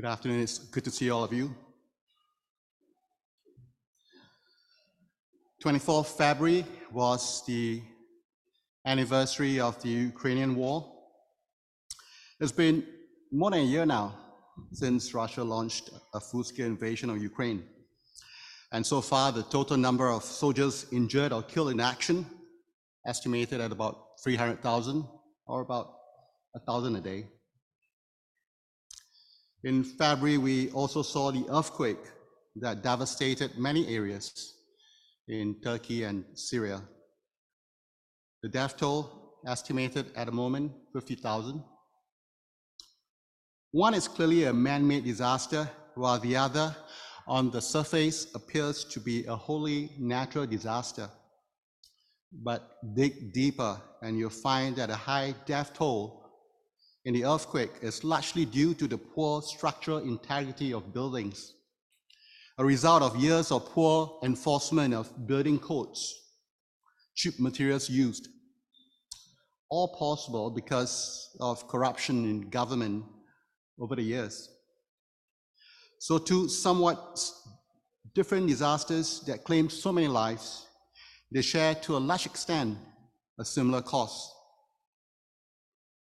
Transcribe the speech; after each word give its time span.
Good 0.00 0.08
afternoon. 0.08 0.40
It's 0.40 0.56
good 0.56 0.84
to 0.84 0.90
see 0.90 1.10
all 1.10 1.22
of 1.22 1.30
you. 1.30 1.54
24th 5.62 6.16
February 6.16 6.64
was 6.90 7.44
the 7.44 7.82
anniversary 8.86 9.60
of 9.60 9.78
the 9.82 9.90
Ukrainian 9.90 10.56
war. 10.56 10.90
It's 12.40 12.50
been 12.50 12.86
more 13.30 13.50
than 13.50 13.60
a 13.60 13.64
year 13.64 13.84
now 13.84 14.14
since 14.72 15.12
Russia 15.12 15.44
launched 15.44 15.90
a 16.14 16.20
full-scale 16.20 16.64
invasion 16.64 17.10
of 17.10 17.20
Ukraine. 17.22 17.62
And 18.72 18.86
so 18.86 19.02
far, 19.02 19.32
the 19.32 19.42
total 19.42 19.76
number 19.76 20.08
of 20.08 20.24
soldiers 20.24 20.86
injured 20.90 21.30
or 21.30 21.42
killed 21.42 21.72
in 21.72 21.80
action 21.80 22.24
estimated 23.06 23.60
at 23.60 23.70
about 23.70 24.18
300,000 24.24 25.04
or 25.44 25.60
about 25.60 25.92
a 26.54 26.60
thousand 26.60 26.96
a 26.96 27.02
day. 27.02 27.26
In 29.62 29.84
February, 29.84 30.38
we 30.38 30.70
also 30.70 31.02
saw 31.02 31.30
the 31.30 31.44
earthquake 31.50 32.02
that 32.56 32.82
devastated 32.82 33.58
many 33.58 33.86
areas 33.94 34.54
in 35.28 35.60
Turkey 35.60 36.04
and 36.04 36.24
Syria. 36.34 36.82
The 38.42 38.48
death 38.48 38.78
toll 38.78 39.36
estimated 39.46 40.12
at 40.16 40.26
the 40.26 40.32
moment 40.32 40.72
50,000. 40.94 41.62
One 43.72 43.94
is 43.94 44.08
clearly 44.08 44.44
a 44.44 44.52
man-made 44.52 45.04
disaster, 45.04 45.68
while 45.94 46.18
the 46.18 46.36
other 46.36 46.74
on 47.28 47.50
the 47.50 47.60
surface 47.60 48.26
appears 48.34 48.84
to 48.84 48.98
be 48.98 49.26
a 49.26 49.36
wholly 49.36 49.90
natural 49.98 50.46
disaster. 50.46 51.08
But 52.32 52.78
dig 52.94 53.32
deeper 53.34 53.80
and 54.02 54.18
you'll 54.18 54.30
find 54.30 54.74
that 54.76 54.88
a 54.88 54.96
high 54.96 55.34
death 55.46 55.74
toll 55.74 56.19
in 57.04 57.14
the 57.14 57.24
earthquake 57.24 57.72
is 57.82 58.04
largely 58.04 58.44
due 58.44 58.74
to 58.74 58.86
the 58.86 58.98
poor 58.98 59.42
structural 59.42 59.98
integrity 59.98 60.72
of 60.72 60.92
buildings, 60.92 61.54
a 62.58 62.64
result 62.64 63.02
of 63.02 63.16
years 63.16 63.50
of 63.50 63.64
poor 63.66 64.18
enforcement 64.22 64.92
of 64.92 65.26
building 65.26 65.58
codes, 65.58 66.14
cheap 67.14 67.40
materials 67.40 67.88
used, 67.88 68.28
all 69.70 69.96
possible 69.96 70.50
because 70.50 71.34
of 71.40 71.66
corruption 71.68 72.24
in 72.24 72.50
government 72.50 73.04
over 73.78 73.96
the 73.96 74.02
years. 74.02 74.50
So 76.00 76.18
two 76.18 76.48
somewhat 76.48 77.22
different 78.14 78.48
disasters 78.48 79.20
that 79.26 79.44
claimed 79.44 79.70
so 79.70 79.92
many 79.92 80.08
lives, 80.08 80.66
they 81.32 81.42
share 81.42 81.74
to 81.76 81.96
a 81.96 81.98
large 81.98 82.26
extent 82.26 82.76
a 83.38 83.44
similar 83.44 83.80
cause. 83.80 84.32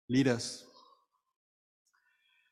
Leaders. 0.10 0.67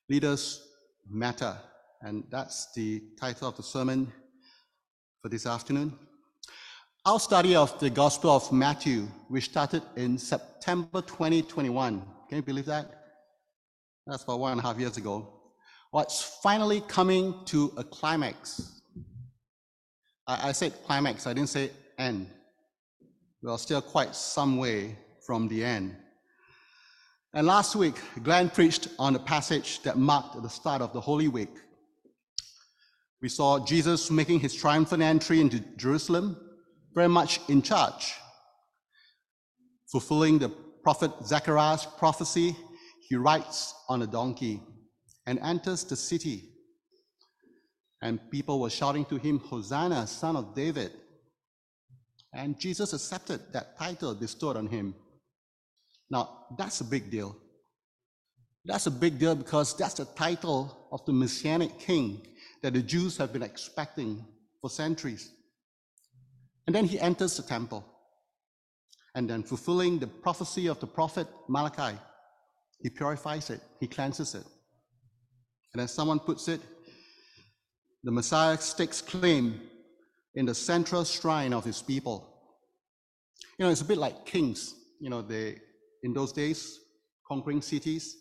Leaders 0.09 0.67
matter. 1.09 1.57
And 2.01 2.23
that's 2.29 2.71
the 2.73 3.01
title 3.19 3.47
of 3.47 3.57
the 3.57 3.63
sermon 3.63 4.11
for 5.21 5.29
this 5.29 5.47
afternoon. 5.47 5.97
Our 7.05 7.19
study 7.19 7.55
of 7.55 7.79
the 7.79 7.89
Gospel 7.89 8.31
of 8.31 8.51
Matthew, 8.51 9.07
which 9.27 9.45
started 9.45 9.83
in 9.95 10.17
September 10.17 11.01
2021, 11.01 12.01
can 12.29 12.35
you 12.37 12.41
believe 12.41 12.65
that? 12.65 13.05
That's 14.05 14.23
about 14.23 14.39
one 14.39 14.53
and 14.53 14.61
a 14.61 14.63
half 14.63 14.79
years 14.79 14.97
ago. 14.97 15.27
What's 15.91 16.39
finally 16.43 16.81
coming 16.81 17.33
to 17.45 17.73
a 17.77 17.83
climax. 17.83 18.81
I, 20.27 20.49
I 20.49 20.51
said 20.51 20.73
climax, 20.85 21.25
I 21.25 21.33
didn't 21.33 21.49
say 21.49 21.71
end. 21.97 22.27
We're 23.41 23.57
still 23.57 23.81
quite 23.81 24.15
some 24.15 24.57
way 24.57 24.95
from 25.25 25.47
the 25.47 25.63
end. 25.63 25.95
And 27.35 27.45
last 27.45 27.75
week, 27.75 27.95
Glenn 28.23 28.49
preached 28.49 28.87
on 28.97 29.11
the 29.11 29.19
passage 29.19 29.81
that 29.83 29.97
marked 29.97 30.41
the 30.41 30.47
start 30.47 30.81
of 30.81 30.93
the 30.93 31.01
Holy 31.01 31.27
Week. 31.27 31.53
We 33.21 33.27
saw 33.27 33.59
Jesus 33.65 34.09
making 34.09 34.39
his 34.39 34.55
triumphant 34.55 35.03
entry 35.03 35.41
into 35.41 35.59
Jerusalem, 35.75 36.37
very 36.93 37.09
much 37.09 37.41
in 37.49 37.61
charge, 37.61 38.13
fulfilling 39.91 40.39
the 40.39 40.47
prophet 40.81 41.11
Zechariah's 41.25 41.85
prophecy. 41.97 42.55
He 43.09 43.17
rides 43.17 43.73
on 43.89 44.01
a 44.01 44.07
donkey 44.07 44.61
and 45.25 45.37
enters 45.39 45.83
the 45.83 45.97
city. 45.97 46.51
And 48.01 48.31
people 48.31 48.61
were 48.61 48.69
shouting 48.69 49.03
to 49.05 49.17
him, 49.17 49.39
Hosanna, 49.39 50.07
son 50.07 50.37
of 50.37 50.55
David. 50.55 50.93
And 52.33 52.57
Jesus 52.57 52.93
accepted 52.93 53.41
that 53.51 53.77
title 53.77 54.15
bestowed 54.15 54.55
on 54.55 54.67
him. 54.67 54.95
Now, 56.09 56.45
that's 56.57 56.81
a 56.81 56.83
big 56.83 57.09
deal. 57.09 57.35
That's 58.65 58.87
a 58.87 58.91
big 58.91 59.19
deal 59.19 59.35
because 59.35 59.77
that's 59.77 59.95
the 59.95 60.05
title 60.05 60.87
of 60.91 61.05
the 61.05 61.13
Messianic 61.13 61.79
king 61.79 62.25
that 62.63 62.73
the 62.73 62.81
Jews 62.81 63.17
have 63.17 63.31
been 63.31 63.43
expecting 63.43 64.25
for 64.61 64.69
centuries. 64.69 65.31
And 66.65 66.75
then 66.75 66.85
he 66.85 66.99
enters 66.99 67.37
the 67.37 67.43
temple. 67.43 67.85
And 69.13 69.29
then, 69.29 69.43
fulfilling 69.43 69.99
the 69.99 70.07
prophecy 70.07 70.67
of 70.67 70.79
the 70.79 70.87
prophet 70.87 71.27
Malachi, 71.47 71.97
he 72.81 72.89
purifies 72.89 73.49
it, 73.49 73.61
he 73.79 73.87
cleanses 73.87 74.35
it. 74.35 74.43
And 75.73 75.81
as 75.81 75.93
someone 75.93 76.19
puts 76.19 76.47
it, 76.47 76.59
the 78.03 78.11
Messiah 78.11 78.57
stakes 78.57 79.01
claim 79.01 79.61
in 80.35 80.45
the 80.45 80.55
central 80.55 81.03
shrine 81.05 81.53
of 81.53 81.63
his 81.63 81.81
people. 81.81 82.29
You 83.57 83.65
know, 83.65 83.71
it's 83.71 83.81
a 83.81 83.85
bit 83.85 83.97
like 83.97 84.25
kings. 84.25 84.75
You 84.99 85.09
know, 85.09 85.21
they 85.21 85.57
in 86.05 86.13
those 86.13 86.31
days, 86.31 86.79
conquering 87.27 87.61
cities. 87.61 88.15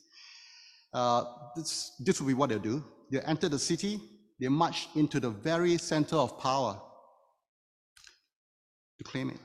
Uh, 0.93 1.25
this, 1.55 1.93
this 2.01 2.19
will 2.19 2.29
be 2.29 2.35
what 2.35 2.49
they 2.49 2.59
do. 2.59 2.83
They 3.13 3.21
enter 3.21 3.49
the 3.49 3.59
city, 3.59 4.01
they 4.41 4.49
march 4.49 4.89
into 4.97 5.21
the 5.21 5.31
very 5.31 5.77
center 5.77 6.17
of 6.17 6.41
power 6.41 6.81
to 8.99 9.05
claim 9.05 9.31
it. 9.31 9.41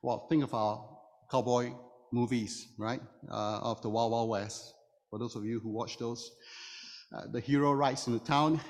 Well, 0.00 0.26
think 0.30 0.44
of 0.44 0.54
our 0.54 0.88
cowboy 1.30 1.72
movies, 2.12 2.68
right? 2.78 3.00
Uh, 3.28 3.58
of 3.62 3.82
the 3.82 3.90
Wild 3.90 4.12
Wild 4.12 4.30
West. 4.30 4.72
For 5.10 5.18
those 5.18 5.34
of 5.34 5.44
you 5.44 5.58
who 5.58 5.70
watch 5.70 5.98
those, 5.98 6.30
uh, 7.14 7.22
the 7.32 7.40
hero 7.40 7.72
rides 7.72 8.06
into 8.06 8.24
town, 8.24 8.60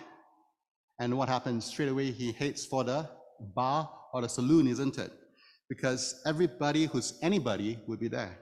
and 0.99 1.17
what 1.19 1.29
happens 1.29 1.67
straight 1.67 1.91
away? 1.91 2.11
He 2.13 2.33
heads 2.33 2.65
for 2.65 2.83
the 2.83 3.09
bar 3.55 3.91
or 4.15 4.23
the 4.23 4.29
saloon, 4.29 4.67
isn't 4.69 4.97
it? 4.97 5.13
Because 5.69 6.21
everybody 6.27 6.87
who's 6.87 7.19
anybody 7.23 7.79
will 7.87 7.97
be 7.97 8.09
there. 8.09 8.39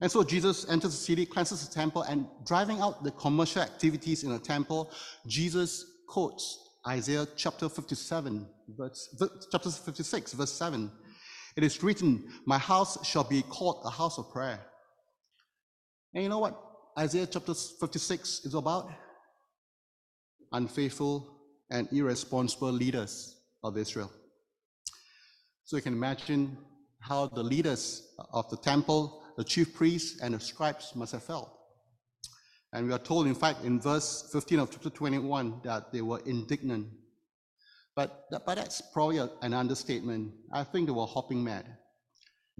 And 0.00 0.10
so 0.10 0.22
Jesus 0.22 0.68
enters 0.68 0.90
the 0.90 0.96
city, 0.96 1.24
cleanses 1.24 1.66
the 1.66 1.74
temple, 1.74 2.02
and 2.02 2.26
driving 2.44 2.80
out 2.80 3.02
the 3.02 3.12
commercial 3.12 3.62
activities 3.62 4.24
in 4.24 4.30
the 4.30 4.38
temple, 4.38 4.90
Jesus 5.26 5.86
quotes 6.06 6.58
Isaiah 6.86 7.26
chapter 7.36 7.68
57, 7.68 8.46
verse, 8.76 9.24
chapter 9.50 9.70
56, 9.70 10.34
verse 10.34 10.52
7. 10.52 10.90
It 11.56 11.64
is 11.64 11.82
written, 11.82 12.28
My 12.44 12.58
house 12.58 13.04
shall 13.06 13.24
be 13.24 13.42
called 13.42 13.82
a 13.86 13.90
house 13.90 14.18
of 14.18 14.30
prayer. 14.30 14.60
And 16.14 16.22
you 16.22 16.28
know 16.28 16.38
what 16.38 16.60
Isaiah 16.98 17.26
chapter 17.26 17.54
56 17.54 18.44
is 18.44 18.54
about? 18.54 18.90
Unfaithful 20.52 21.40
and 21.70 21.88
irresponsible 21.90 22.70
leaders 22.70 23.40
of 23.64 23.78
Israel. 23.78 24.10
So 25.66 25.74
you 25.74 25.82
can 25.82 25.94
imagine 25.94 26.56
how 27.00 27.26
the 27.26 27.42
leaders 27.42 28.14
of 28.32 28.48
the 28.50 28.56
temple, 28.56 29.24
the 29.36 29.42
chief 29.42 29.74
priests, 29.74 30.20
and 30.22 30.32
the 30.32 30.38
scribes 30.38 30.92
must 30.94 31.10
have 31.10 31.24
felt. 31.24 31.52
And 32.72 32.86
we 32.86 32.92
are 32.92 33.00
told, 33.00 33.26
in 33.26 33.34
fact, 33.34 33.64
in 33.64 33.80
verse 33.80 34.28
15 34.32 34.60
of 34.60 34.70
chapter 34.70 34.90
21, 34.90 35.62
that 35.64 35.92
they 35.92 36.02
were 36.02 36.20
indignant. 36.24 36.86
But, 37.96 38.26
but 38.30 38.54
that's 38.54 38.80
probably 38.80 39.18
an 39.18 39.54
understatement. 39.54 40.34
I 40.52 40.62
think 40.62 40.86
they 40.86 40.92
were 40.92 41.04
hopping 41.04 41.42
mad. 41.42 41.66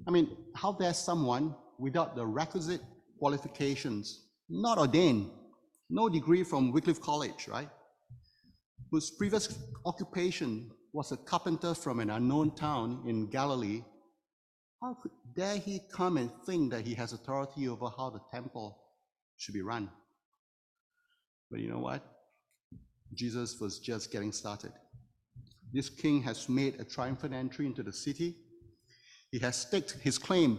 I 0.08 0.10
mean, 0.10 0.36
how 0.56 0.72
dare 0.72 0.92
someone 0.92 1.54
without 1.78 2.16
the 2.16 2.26
requisite 2.26 2.80
qualifications, 3.20 4.26
not 4.48 4.78
ordained, 4.78 5.30
no 5.90 6.08
degree 6.08 6.42
from 6.42 6.72
Wycliffe 6.72 7.00
College, 7.00 7.46
right? 7.46 7.68
Whose 8.90 9.10
previous 9.10 9.56
occupation 9.84 10.72
was 10.96 11.12
a 11.12 11.16
carpenter 11.18 11.74
from 11.74 12.00
an 12.00 12.08
unknown 12.08 12.54
town 12.54 13.02
in 13.06 13.28
Galilee, 13.28 13.82
how 14.80 14.94
could, 14.94 15.10
dare 15.34 15.58
he 15.58 15.78
come 15.92 16.16
and 16.16 16.30
think 16.46 16.70
that 16.70 16.86
he 16.86 16.94
has 16.94 17.12
authority 17.12 17.68
over 17.68 17.90
how 17.94 18.08
the 18.08 18.20
temple 18.32 18.78
should 19.36 19.52
be 19.52 19.60
run? 19.60 19.90
But 21.50 21.60
you 21.60 21.68
know 21.68 21.80
what? 21.80 22.02
Jesus 23.12 23.60
was 23.60 23.78
just 23.78 24.10
getting 24.10 24.32
started. 24.32 24.72
This 25.70 25.90
king 25.90 26.22
has 26.22 26.48
made 26.48 26.80
a 26.80 26.84
triumphant 26.84 27.34
entry 27.34 27.66
into 27.66 27.82
the 27.82 27.92
city. 27.92 28.34
He 29.30 29.38
has 29.40 29.54
staked 29.54 29.98
his 30.02 30.16
claim 30.16 30.58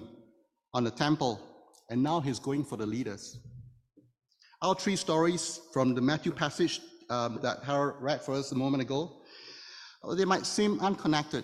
on 0.72 0.83
the 0.83 0.92
temple, 0.92 1.42
and 1.90 2.04
now 2.04 2.19
he's 2.19 2.38
going 2.38 2.63
for 2.63 2.78
the 2.78 2.86
leaders. 2.86 3.40
Our 4.62 4.75
three 4.75 4.98
stories 4.98 5.62
from 5.74 5.95
the 5.95 6.01
Matthew 6.01 6.31
passage 6.31 6.80
um, 7.10 7.40
that 7.42 7.63
Harold 7.63 7.95
read 8.00 8.22
for 8.22 8.36
us 8.36 8.51
a 8.51 8.56
moment 8.56 8.83
ago 8.83 9.24
they 10.15 10.25
might 10.25 10.45
seem 10.45 10.80
unconnected, 10.80 11.44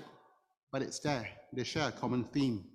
but 0.71 0.81
it's 0.81 0.99
there. 0.99 1.27
They 1.51 1.63
share 1.63 1.89
a 1.89 1.91
common 1.91 2.23
theme. 2.23 2.65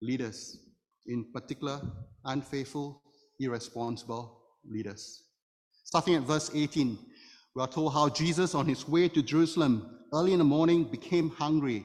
Leaders, 0.00 0.58
in 1.06 1.26
particular, 1.32 1.80
unfaithful, 2.24 3.02
irresponsible 3.38 4.40
leaders. 4.64 5.24
Starting 5.84 6.14
at 6.14 6.22
verse 6.22 6.50
18, 6.54 6.98
we 7.54 7.62
are 7.62 7.68
told 7.68 7.92
how 7.92 8.08
Jesus, 8.08 8.54
on 8.54 8.66
his 8.66 8.86
way 8.86 9.08
to 9.08 9.22
Jerusalem 9.22 9.98
early 10.12 10.32
in 10.32 10.38
the 10.38 10.44
morning, 10.44 10.84
became 10.84 11.30
hungry. 11.30 11.84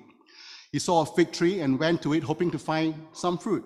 He 0.72 0.80
saw 0.80 1.02
a 1.02 1.06
fig 1.06 1.32
tree 1.32 1.62
and 1.62 1.80
went 1.80 2.02
to 2.04 2.14
it, 2.14 2.24
hoping 2.24 2.52
to 2.52 2.60
find 2.60 2.94
some 3.14 3.38
fruit. 3.38 3.66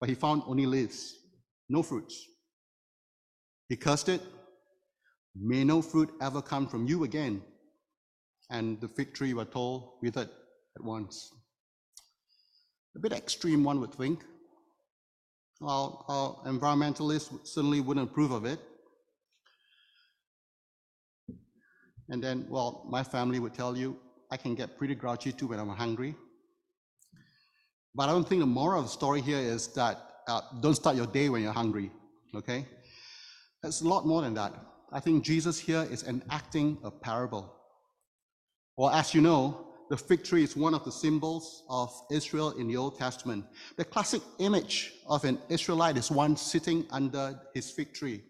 But 0.00 0.08
he 0.08 0.14
found 0.14 0.42
only 0.46 0.66
leaves, 0.66 1.14
no 1.68 1.82
fruits. 1.82 2.26
He 3.68 3.76
cursed 3.76 4.08
it. 4.08 4.20
May 5.34 5.64
no 5.64 5.82
fruit 5.82 6.10
ever 6.20 6.42
come 6.42 6.66
from 6.66 6.86
you 6.86 7.04
again. 7.04 7.42
And 8.50 8.80
the 8.80 8.88
fig 8.88 9.14
tree, 9.14 9.34
we're 9.34 9.44
told, 9.44 9.94
withered 10.02 10.30
at 10.76 10.84
once. 10.84 11.32
A 12.94 12.98
bit 12.98 13.12
extreme, 13.12 13.64
one 13.64 13.80
would 13.80 13.94
think. 13.94 14.24
Well, 15.60 16.04
our 16.08 16.50
environmentalists 16.50 17.46
certainly 17.46 17.80
wouldn't 17.80 18.10
approve 18.10 18.30
of 18.30 18.44
it. 18.44 18.60
And 22.08 22.22
then, 22.22 22.46
well, 22.48 22.86
my 22.88 23.02
family 23.02 23.40
would 23.40 23.54
tell 23.54 23.76
you, 23.76 23.98
I 24.30 24.36
can 24.36 24.54
get 24.54 24.78
pretty 24.78 24.94
grouchy 24.94 25.32
too 25.32 25.48
when 25.48 25.58
I'm 25.58 25.68
hungry. 25.68 26.14
But 27.94 28.08
I 28.08 28.12
don't 28.12 28.28
think 28.28 28.40
the 28.40 28.46
moral 28.46 28.80
of 28.80 28.86
the 28.86 28.92
story 28.92 29.20
here 29.22 29.38
is 29.38 29.68
that 29.74 29.98
uh, 30.28 30.40
don't 30.60 30.74
start 30.74 30.96
your 30.96 31.06
day 31.06 31.28
when 31.28 31.42
you're 31.42 31.52
hungry, 31.52 31.90
okay? 32.34 32.66
It's 33.64 33.80
a 33.80 33.88
lot 33.88 34.06
more 34.06 34.22
than 34.22 34.34
that. 34.34 34.52
I 34.92 35.00
think 35.00 35.24
Jesus 35.24 35.58
here 35.58 35.86
is 35.90 36.04
enacting 36.04 36.78
a 36.84 36.90
parable. 36.90 37.55
Well, 38.76 38.90
as 38.90 39.14
you 39.14 39.20
know, 39.20 39.66
the 39.88 39.96
fig 39.96 40.24
tree 40.24 40.42
is 40.42 40.56
one 40.56 40.74
of 40.74 40.84
the 40.84 40.92
symbols 40.92 41.64
of 41.70 41.90
Israel 42.10 42.50
in 42.50 42.68
the 42.68 42.76
Old 42.76 42.98
Testament. 42.98 43.44
The 43.76 43.84
classic 43.84 44.20
image 44.38 44.92
of 45.06 45.24
an 45.24 45.38
Israelite 45.48 45.96
is 45.96 46.10
one 46.10 46.36
sitting 46.36 46.86
under 46.90 47.40
his 47.54 47.70
fig 47.70 47.94
tree. 47.94 48.22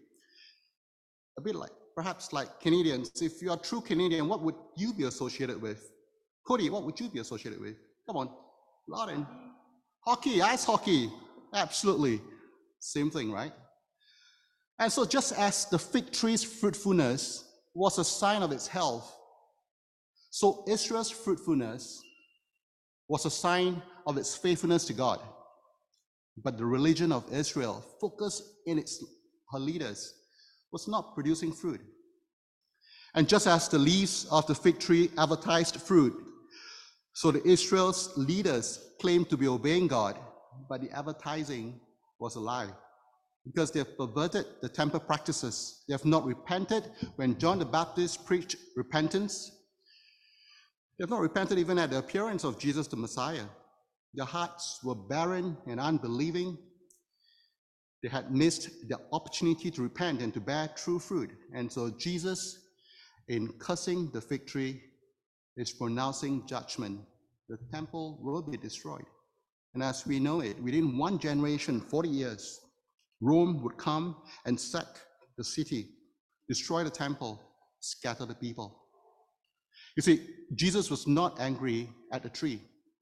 A 1.37 1.41
bit 1.41 1.55
like, 1.55 1.71
perhaps 1.95 2.31
like 2.31 2.59
Canadians. 2.61 3.21
If 3.21 3.41
you 3.41 3.51
are 3.51 3.57
true 3.57 3.81
Canadian, 3.81 4.27
what 4.29 4.41
would 4.41 4.55
you 4.75 4.93
be 4.93 5.03
associated 5.03 5.61
with? 5.61 5.91
Cody, 6.47 6.69
what 6.69 6.83
would 6.83 6.99
you 6.99 7.09
be 7.09 7.19
associated 7.19 7.59
with? 7.59 7.75
Come 8.05 8.17
on, 8.17 8.29
Lauren. 8.87 9.27
Hockey, 10.05 10.41
ice 10.41 10.63
hockey. 10.63 11.11
Absolutely. 11.53 12.21
Same 12.79 13.09
thing, 13.09 13.31
right? 13.31 13.51
And 14.79 14.91
so, 14.91 15.05
just 15.05 15.33
as 15.33 15.65
the 15.65 15.79
fig 15.79 16.11
tree's 16.11 16.43
fruitfulness 16.43 17.43
was 17.73 17.97
a 17.97 18.05
sign 18.05 18.43
of 18.43 18.51
its 18.51 18.67
health, 18.67 19.16
so 20.29 20.63
Israel's 20.67 21.09
fruitfulness 21.09 22.01
was 23.07 23.25
a 23.25 23.31
sign 23.31 23.81
of 24.05 24.17
its 24.17 24.35
faithfulness 24.35 24.85
to 24.85 24.93
God. 24.93 25.19
But 26.43 26.57
the 26.57 26.65
religion 26.65 27.11
of 27.11 27.31
Israel, 27.31 27.83
focused 27.99 28.43
in 28.65 28.77
its 28.77 29.03
her 29.51 29.59
leaders, 29.59 30.13
was 30.71 30.87
not 30.87 31.15
producing 31.15 31.51
fruit. 31.51 31.81
And 33.15 33.27
just 33.27 33.47
as 33.47 33.67
the 33.67 33.79
leaves 33.79 34.27
of 34.29 34.45
the 34.45 34.53
fig 34.53 34.79
tree 34.79 35.09
advertised 35.17 35.77
fruit, 35.77 36.13
so 37.13 37.31
the 37.31 37.43
Israel's 37.47 38.15
leaders 38.15 38.79
claimed 39.01 39.29
to 39.29 39.37
be 39.37 39.47
obeying 39.47 39.87
God, 39.87 40.17
but 40.69 40.81
the 40.81 40.91
advertising 40.91 41.79
was 42.19 42.35
a 42.35 42.39
lie 42.39 42.69
because 43.45 43.71
they 43.71 43.79
have 43.79 43.97
perverted 43.97 44.45
the 44.61 44.69
temple 44.69 44.99
practices. 44.99 45.83
They 45.87 45.93
have 45.93 46.05
not 46.05 46.25
repented 46.25 46.91
when 47.15 47.39
John 47.39 47.59
the 47.59 47.65
Baptist 47.65 48.25
preached 48.25 48.57
repentance. 48.75 49.56
They 50.97 51.03
have 51.03 51.09
not 51.09 51.21
repented 51.21 51.59
even 51.59 51.77
at 51.77 51.91
the 51.91 51.99
appearance 51.99 52.43
of 52.43 52.57
Jesus 52.57 52.87
the 52.87 52.95
Messiah. 52.95 53.45
Their 54.13 54.25
hearts 54.25 54.79
were 54.83 54.95
barren 54.95 55.57
and 55.67 55.79
unbelieving. 55.79 56.57
They 58.01 58.09
had 58.09 58.31
missed 58.31 58.69
the 58.89 58.99
opportunity 59.11 59.69
to 59.71 59.83
repent 59.83 60.21
and 60.21 60.33
to 60.33 60.39
bear 60.39 60.69
true 60.75 60.97
fruit. 60.97 61.29
And 61.53 61.71
so 61.71 61.91
Jesus, 61.91 62.57
in 63.27 63.53
cursing 63.59 64.09
the 64.11 64.21
fig 64.21 64.47
tree, 64.47 64.81
is 65.55 65.71
pronouncing 65.71 66.47
judgment. 66.47 67.01
The 67.47 67.57
temple 67.71 68.19
will 68.21 68.41
be 68.41 68.57
destroyed. 68.57 69.05
And 69.73 69.83
as 69.83 70.07
we 70.07 70.19
know 70.19 70.39
it, 70.39 70.61
within 70.63 70.97
one 70.97 71.19
generation, 71.19 71.79
40 71.79 72.09
years, 72.09 72.59
Rome 73.21 73.63
would 73.63 73.77
come 73.77 74.17
and 74.45 74.59
sack 74.59 74.87
the 75.37 75.43
city, 75.43 75.89
destroy 76.47 76.83
the 76.83 76.89
temple, 76.89 77.39
scatter 77.79 78.25
the 78.25 78.35
people. 78.35 78.86
You 79.97 80.03
see, 80.03 80.21
Jesus 80.53 80.91
was 80.91 81.07
not 81.07 81.39
angry 81.39 81.89
at 82.13 82.21
the 82.21 82.29
tree. 82.29 82.61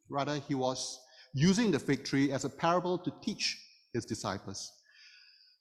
Rather, 0.09 0.39
he 0.47 0.56
was 0.56 0.97
using 1.33 1.69
the 1.69 1.77
fig 1.77 2.06
tree 2.06 2.31
as 2.31 2.45
a 2.45 2.50
parable 2.50 2.97
to 3.00 3.12
teach 3.21 3.59
his 3.94 4.06
disciples. 4.06 4.71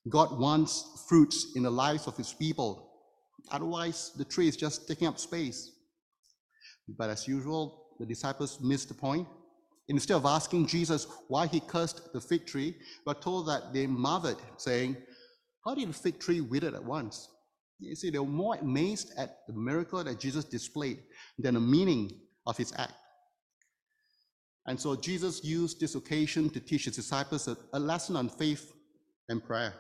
God 0.09 0.39
wants 0.39 1.05
fruits 1.09 1.49
in 1.57 1.65
the 1.65 1.71
lives 1.71 2.07
of 2.07 2.17
his 2.17 2.33
people. 2.33 2.89
Otherwise, 3.51 4.13
the 4.17 4.25
tree 4.25 4.47
is 4.47 4.57
just 4.57 4.87
taking 4.87 5.09
up 5.09 5.19
space. 5.19 5.73
But 6.97 7.11
as 7.11 7.27
usual, 7.27 7.87
the 7.99 8.07
disciples 8.07 8.61
missed 8.61 8.89
the 8.89 8.95
point. 8.95 9.27
Instead 9.89 10.17
of 10.17 10.27
asking 10.27 10.69
Jesus 10.69 11.07
why 11.29 11.47
he 11.47 11.61
cursed 11.61 12.13
the 12.13 12.21
fig 12.21 12.47
tree, 12.47 12.77
we're 13.05 13.15
told 13.15 13.49
that 13.49 13.73
they 13.73 13.87
marveled, 13.87 14.41
saying, 14.57 14.97
How 15.65 15.75
did 15.75 15.89
the 15.89 15.95
fig 15.95 16.21
tree 16.21 16.41
wither 16.41 16.75
at 16.75 16.85
once? 16.85 17.29
You 17.85 17.95
see, 17.95 18.11
they 18.11 18.19
were 18.19 18.27
more 18.27 18.57
amazed 18.57 19.13
at 19.17 19.47
the 19.47 19.53
miracle 19.53 20.03
that 20.03 20.19
Jesus 20.19 20.45
displayed 20.45 21.03
than 21.39 21.55
the 21.55 21.61
meaning 21.61 22.21
of 22.47 22.57
his 22.57 22.73
act. 22.77 22.95
And 24.67 24.81
so 24.81 24.97
Jesus 24.97 25.45
used 25.45 25.81
this 25.81 25.95
occasion 25.95 26.49
to 26.51 26.61
teach 26.61 26.87
his 26.87 26.97
disciples 26.97 27.49
a, 27.49 27.57
a 27.75 27.79
lesson 27.79 28.17
on 28.17 28.29
faith 28.29 28.73
and 29.29 29.45
prayer. 29.45 29.75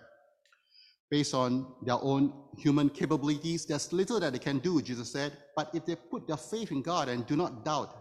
Based 1.10 1.32
on 1.32 1.74
their 1.82 1.98
own 2.02 2.32
human 2.58 2.90
capabilities, 2.90 3.64
there's 3.64 3.92
little 3.92 4.20
that 4.20 4.32
they 4.32 4.38
can 4.38 4.58
do, 4.58 4.82
Jesus 4.82 5.12
said, 5.12 5.32
but 5.56 5.70
if 5.74 5.86
they 5.86 5.96
put 5.96 6.26
their 6.26 6.36
faith 6.36 6.70
in 6.70 6.82
God 6.82 7.08
and 7.08 7.26
do 7.26 7.36
not 7.36 7.64
doubt, 7.64 7.96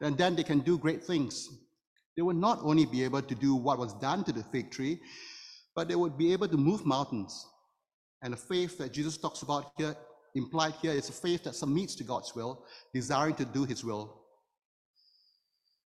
and 0.00 0.18
then 0.18 0.36
they 0.36 0.42
can 0.42 0.60
do 0.60 0.76
great 0.76 1.04
things. 1.04 1.48
They 2.16 2.22
would 2.22 2.36
not 2.36 2.60
only 2.62 2.86
be 2.86 3.04
able 3.04 3.22
to 3.22 3.34
do 3.34 3.54
what 3.54 3.78
was 3.78 3.94
done 3.94 4.24
to 4.24 4.32
the 4.32 4.42
fig 4.42 4.70
tree, 4.70 5.00
but 5.74 5.88
they 5.88 5.94
would 5.94 6.16
be 6.16 6.32
able 6.32 6.48
to 6.48 6.56
move 6.56 6.84
mountains. 6.84 7.46
And 8.26 8.32
the 8.32 8.38
faith 8.38 8.76
that 8.78 8.92
Jesus 8.92 9.16
talks 9.16 9.42
about 9.42 9.70
here, 9.78 9.94
implied 10.34 10.74
here, 10.82 10.90
is 10.90 11.08
a 11.08 11.12
faith 11.12 11.44
that 11.44 11.54
submits 11.54 11.94
to 11.94 12.02
God's 12.02 12.34
will, 12.34 12.66
desiring 12.92 13.36
to 13.36 13.44
do 13.44 13.62
his 13.62 13.84
will. 13.84 14.20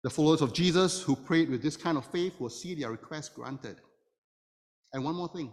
The 0.04 0.10
followers 0.10 0.42
of 0.42 0.52
Jesus 0.52 1.02
who 1.02 1.16
prayed 1.16 1.48
with 1.48 1.62
this 1.62 1.78
kind 1.78 1.96
of 1.96 2.04
faith 2.04 2.38
will 2.38 2.50
see 2.50 2.74
their 2.74 2.90
request 2.90 3.34
granted. 3.34 3.78
And 4.92 5.02
one 5.02 5.14
more 5.14 5.30
thing 5.30 5.50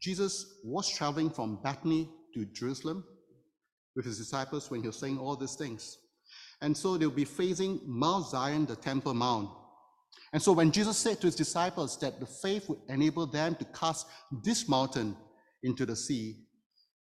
Jesus 0.00 0.54
was 0.64 0.88
traveling 0.88 1.28
from 1.28 1.60
Bethany 1.62 2.08
to 2.32 2.46
Jerusalem 2.46 3.04
with 3.94 4.06
his 4.06 4.16
disciples 4.16 4.70
when 4.70 4.80
he 4.80 4.86
was 4.86 4.98
saying 4.98 5.18
all 5.18 5.36
these 5.36 5.56
things. 5.56 5.98
And 6.62 6.74
so 6.74 6.96
they'll 6.96 7.10
be 7.10 7.26
facing 7.26 7.78
Mount 7.84 8.28
Zion, 8.28 8.64
the 8.64 8.76
Temple 8.76 9.12
Mount. 9.12 9.50
And 10.32 10.42
so 10.42 10.52
when 10.52 10.72
Jesus 10.72 10.96
said 10.96 11.20
to 11.20 11.26
his 11.26 11.36
disciples 11.36 12.00
that 12.00 12.20
the 12.20 12.26
faith 12.26 12.70
would 12.70 12.78
enable 12.88 13.26
them 13.26 13.54
to 13.56 13.66
cast 13.66 14.06
this 14.42 14.66
mountain 14.66 15.14
into 15.62 15.86
the 15.86 15.96
sea, 15.96 16.36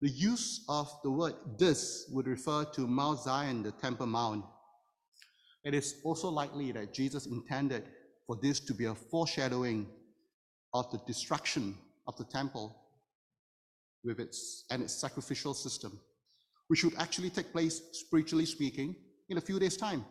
the 0.01 0.09
use 0.09 0.65
of 0.67 0.91
the 1.03 1.09
word 1.09 1.33
this 1.57 2.09
would 2.11 2.27
refer 2.27 2.65
to 2.65 2.87
Mount 2.87 3.19
Zion, 3.21 3.63
the 3.63 3.71
Temple 3.71 4.07
Mount. 4.07 4.43
It 5.63 5.73
is 5.73 6.01
also 6.03 6.29
likely 6.29 6.71
that 6.73 6.93
Jesus 6.93 7.25
intended 7.25 7.85
for 8.27 8.37
this 8.41 8.59
to 8.61 8.73
be 8.73 8.85
a 8.85 8.95
foreshadowing 8.95 9.87
of 10.73 10.91
the 10.91 10.99
destruction 11.07 11.75
of 12.07 12.17
the 12.17 12.25
temple 12.25 12.75
with 14.03 14.19
its 14.19 14.65
and 14.69 14.83
its 14.83 14.93
sacrificial 14.93 15.53
system, 15.53 15.99
which 16.67 16.83
would 16.83 16.95
actually 16.97 17.29
take 17.29 17.51
place, 17.51 17.81
spiritually 17.93 18.45
speaking, 18.45 18.95
in 19.29 19.37
a 19.37 19.41
few 19.41 19.59
days' 19.59 19.77
time 19.77 20.03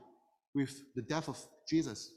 with 0.55 0.83
the 0.95 1.03
death 1.03 1.29
of 1.29 1.39
Jesus, 1.69 2.11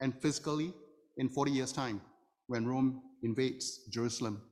and 0.00 0.14
physically 0.20 0.72
in 1.16 1.28
40 1.28 1.50
years' 1.50 1.72
time 1.72 2.00
when 2.46 2.66
Rome 2.66 3.02
invades 3.22 3.86
Jerusalem. 3.90 4.42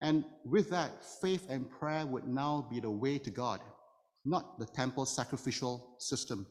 And 0.00 0.24
with 0.44 0.70
that, 0.70 1.04
faith 1.20 1.46
and 1.50 1.68
prayer 1.70 2.06
would 2.06 2.28
now 2.28 2.66
be 2.70 2.80
the 2.80 2.90
way 2.90 3.18
to 3.18 3.30
God, 3.30 3.60
not 4.24 4.58
the 4.58 4.66
temple 4.66 5.06
sacrificial 5.06 5.96
system. 5.98 6.46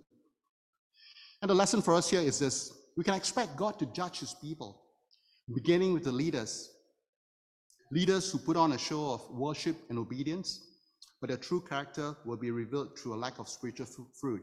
And 1.41 1.49
the 1.49 1.55
lesson 1.55 1.81
for 1.81 1.93
us 1.93 2.09
here 2.09 2.21
is 2.21 2.39
this 2.39 2.73
we 2.97 3.03
can 3.03 3.13
expect 3.13 3.55
God 3.55 3.77
to 3.79 3.85
judge 3.87 4.19
his 4.19 4.33
people, 4.33 4.81
beginning 5.53 5.93
with 5.93 6.03
the 6.03 6.11
leaders. 6.11 6.69
Leaders 7.91 8.29
who 8.31 8.37
put 8.39 8.57
on 8.57 8.73
a 8.73 8.77
show 8.77 9.11
of 9.11 9.21
worship 9.31 9.77
and 9.89 9.97
obedience, 9.97 10.59
but 11.21 11.29
their 11.29 11.37
true 11.37 11.61
character 11.61 12.15
will 12.25 12.35
be 12.35 12.51
revealed 12.51 12.97
through 12.99 13.13
a 13.13 13.15
lack 13.15 13.39
of 13.39 13.47
spiritual 13.47 13.87
fruit. 14.19 14.41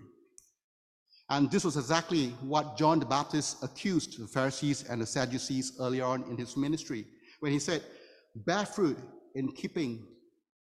And 1.28 1.50
this 1.50 1.64
was 1.64 1.76
exactly 1.76 2.28
what 2.40 2.78
John 2.78 3.00
the 3.00 3.06
Baptist 3.06 3.62
accused 3.62 4.18
the 4.18 4.26
Pharisees 4.26 4.84
and 4.88 5.00
the 5.00 5.06
Sadducees 5.06 5.76
earlier 5.80 6.04
on 6.04 6.23
in 6.30 6.37
his 6.37 6.56
ministry, 6.56 7.06
when 7.40 7.52
he 7.52 7.58
said, 7.58 7.82
Bear 8.35 8.67
fruit 8.67 8.99
in 9.35 9.53
keeping 9.53 10.07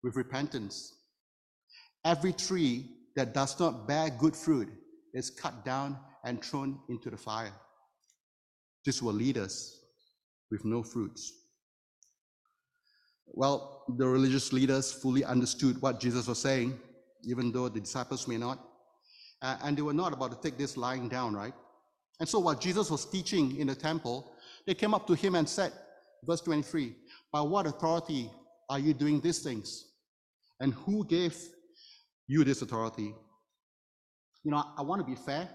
with 0.04 0.16
repentance. 0.16 0.94
Every 2.06 2.34
tree 2.34 2.90
that 3.16 3.34
does 3.34 3.60
not 3.60 3.88
bear 3.88 4.10
good 4.10 4.36
fruit 4.36 4.70
is 5.14 5.30
cut 5.30 5.64
down 5.66 5.98
and 6.24 6.44
thrown 6.44 6.80
into 6.90 7.10
the 7.10 7.18
fire. 7.18 7.54
This 8.86 9.02
will 9.02 9.14
lead 9.14 9.38
us 9.38 9.80
with 10.52 10.66
no 10.66 10.84
fruits. 10.84 11.32
Well, 13.28 13.84
the 13.98 14.08
religious 14.08 14.54
leaders 14.54 14.92
fully 14.92 15.24
understood 15.24 15.82
what 15.82 16.00
Jesus 16.00 16.28
was 16.28 16.40
saying, 16.40 16.80
even 17.24 17.52
though 17.52 17.70
the 17.70 17.80
disciples 17.80 18.28
may 18.28 18.38
not. 18.38 18.60
Uh, 19.42 19.58
and 19.64 19.78
they 19.78 19.82
were 19.82 19.94
not 19.94 20.14
about 20.14 20.32
to 20.32 20.50
take 20.50 20.58
this 20.58 20.78
lying 20.78 21.10
down, 21.10 21.34
right? 21.34 21.54
And 22.20 22.30
so, 22.30 22.40
while 22.40 22.56
Jesus 22.56 22.90
was 22.90 23.06
teaching 23.06 23.58
in 23.58 23.68
the 23.68 23.76
temple, 23.76 24.32
they 24.66 24.74
came 24.74 24.94
up 24.94 25.08
to 25.08 25.14
him 25.14 25.36
and 25.36 25.48
said, 25.50 25.74
verse 26.24 26.42
23, 26.42 26.94
By 27.34 27.42
what 27.42 27.66
authority 27.66 28.32
are 28.70 28.80
you 28.80 28.94
doing 28.94 29.20
these 29.20 29.40
things? 29.40 29.86
And 30.60 30.74
who 30.74 31.06
gave 31.06 31.36
you 32.28 32.46
this 32.46 32.62
authority? 32.62 33.14
You 34.44 34.52
know, 34.52 34.64
I 34.78 34.84
want 34.84 35.02
to 35.02 35.06
be 35.06 35.16
fair 35.16 35.50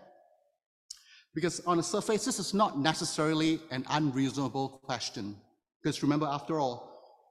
because 1.35 1.61
on 1.61 1.77
the 1.77 1.83
surface, 1.85 2.25
this 2.25 2.41
is 2.41 2.53
not 2.53 2.81
necessarily 2.81 3.61
an 3.71 3.85
unreasonable 3.91 4.81
question. 4.83 5.37
Because 5.81 6.03
remember, 6.03 6.27
after 6.27 6.59
all, 6.59 6.89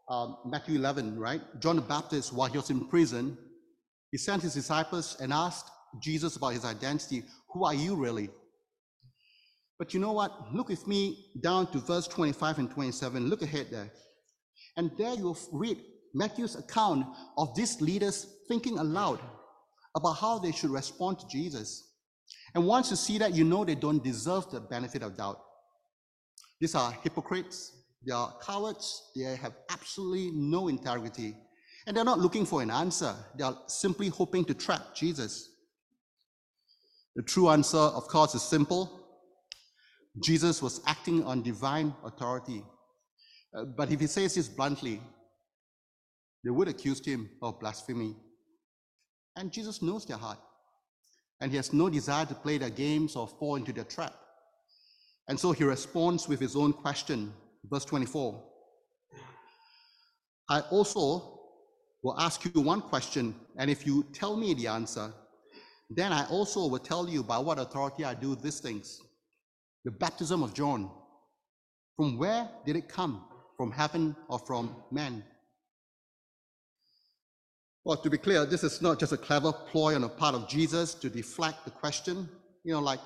um, 0.10 0.38
Matthew 0.46 0.78
11, 0.78 1.20
right? 1.20 1.42
John 1.60 1.76
the 1.76 1.82
Baptist, 1.82 2.32
while 2.32 2.50
he 2.50 2.58
was 2.58 2.70
in 2.70 2.88
prison, 2.88 3.38
he 4.12 4.18
sent 4.18 4.44
his 4.44 4.54
disciples 4.54 5.18
and 5.20 5.34
asked 5.34 5.70
Jesus 6.02 6.38
about 6.38 6.54
his 6.54 6.64
identity. 6.64 7.26
Who 7.50 7.66
are 7.66 7.74
you 7.74 7.96
really? 7.96 8.30
But 9.78 9.94
you 9.94 10.00
know 10.00 10.14
what? 10.14 10.54
Look 10.54 10.70
with 10.70 10.88
me 10.88 11.26
down 11.42 11.70
to 11.72 11.80
verse 11.80 12.08
25 12.08 12.60
and 12.60 12.72
27. 12.72 13.28
Look 13.28 13.42
ahead 13.42 13.68
there. 13.70 13.92
And 14.78 14.92
there 14.98 15.14
you'll 15.14 15.38
read 15.52 15.80
Matthew's 16.14 16.56
account 16.56 17.06
of 17.38 17.54
these 17.56 17.82
leaders 17.82 18.28
thinking 18.48 18.78
aloud 18.78 19.20
about 19.96 20.14
how 20.14 20.40
they 20.40 20.52
should 20.52 20.70
respond 20.70 21.20
to 21.20 21.28
Jesus. 21.28 21.92
And 22.54 22.66
once 22.66 22.90
you 22.92 22.96
see 22.96 23.18
that, 23.18 23.34
you 23.34 23.44
know 23.44 23.66
they 23.66 23.76
don't 23.76 24.04
deserve 24.04 24.50
the 24.52 24.62
benefit 24.62 25.02
of 25.02 25.18
doubt. 25.18 25.40
These 26.60 26.76
are 26.76 26.92
hypocrites, 27.04 27.76
they 28.06 28.14
are 28.14 28.34
cowards, 28.42 29.12
they 29.16 29.24
have 29.36 29.54
absolutely 29.70 30.32
no 30.34 30.68
integrity. 30.68 31.36
And 31.86 31.96
they're 31.96 32.04
not 32.04 32.20
looking 32.20 32.46
for 32.46 32.62
an 32.62 32.72
answer, 32.72 33.16
they 33.38 33.44
are 33.44 33.58
simply 33.68 34.10
hoping 34.10 34.46
to 34.46 34.54
trap 34.54 34.96
Jesus. 34.96 35.50
The 37.16 37.24
true 37.24 37.50
answer, 37.50 37.78
of 37.78 38.08
course, 38.08 38.36
is 38.36 38.44
simple 38.44 38.94
Jesus 40.24 40.62
was 40.62 40.82
acting 40.88 41.24
on 41.24 41.44
divine 41.44 41.94
authority. 42.04 42.64
Uh, 43.58 43.66
but 43.66 43.92
if 43.92 44.00
he 44.00 44.08
says 44.08 44.36
this 44.36 44.48
bluntly, 44.48 45.02
they 46.44 46.52
would 46.52 46.68
accuse 46.68 47.04
him 47.04 47.30
of 47.42 47.60
blasphemy. 47.60 48.16
And 49.36 49.52
Jesus 49.52 49.82
knows 49.82 50.06
their 50.06 50.18
heart. 50.18 50.40
And 51.42 51.52
he 51.52 51.58
has 51.58 51.74
no 51.74 51.90
desire 51.90 52.26
to 52.26 52.36
play 52.36 52.58
their 52.58 52.70
games 52.70 53.16
or 53.16 53.28
fall 53.28 53.56
into 53.56 53.74
their 53.74 53.84
trap. 53.84 54.14
And 55.28 55.40
so 55.40 55.52
he 55.52 55.64
responds 55.64 56.28
with 56.28 56.40
his 56.40 56.56
own 56.56 56.74
question, 56.74 57.34
verse 57.66 57.86
24. 57.86 58.44
I 60.50 60.62
also 60.72 61.40
will 62.04 62.18
ask 62.20 62.46
you 62.46 62.62
one 62.62 62.82
question, 62.82 63.36
and 63.58 63.70
if 63.70 63.86
you 63.86 64.06
tell 64.14 64.38
me 64.38 64.54
the 64.54 64.68
answer, 64.68 65.14
then 65.90 66.14
I 66.14 66.26
also 66.28 66.68
will 66.68 66.80
tell 66.80 67.10
you 67.10 67.24
by 67.24 67.38
what 67.38 67.60
authority 67.60 68.06
I 68.06 68.14
do 68.14 68.36
these 68.36 68.60
things. 68.60 69.02
The 69.84 69.92
baptism 69.92 70.44
of 70.44 70.54
John, 70.54 70.90
from 71.96 72.18
where 72.18 72.48
did 72.66 72.76
it 72.76 72.88
come? 72.88 73.27
From 73.58 73.72
heaven 73.72 74.16
or 74.30 74.40
from 74.40 74.76
man? 74.92 75.24
Well, 77.84 77.98
to 77.98 78.10
be 78.10 78.18
clear, 78.18 78.46
this 78.46 78.64
is 78.64 78.82
not 78.82 79.00
just 79.00 79.14
a 79.14 79.18
clever 79.18 79.52
ploy 79.52 79.96
on 79.96 80.02
the 80.02 80.10
part 80.10 80.36
of 80.36 80.50
Jesus 80.50 80.94
to 80.96 81.10
deflect 81.10 81.64
the 81.64 81.72
question. 81.72 82.30
You 82.64 82.74
know, 82.74 82.82
like, 82.82 83.00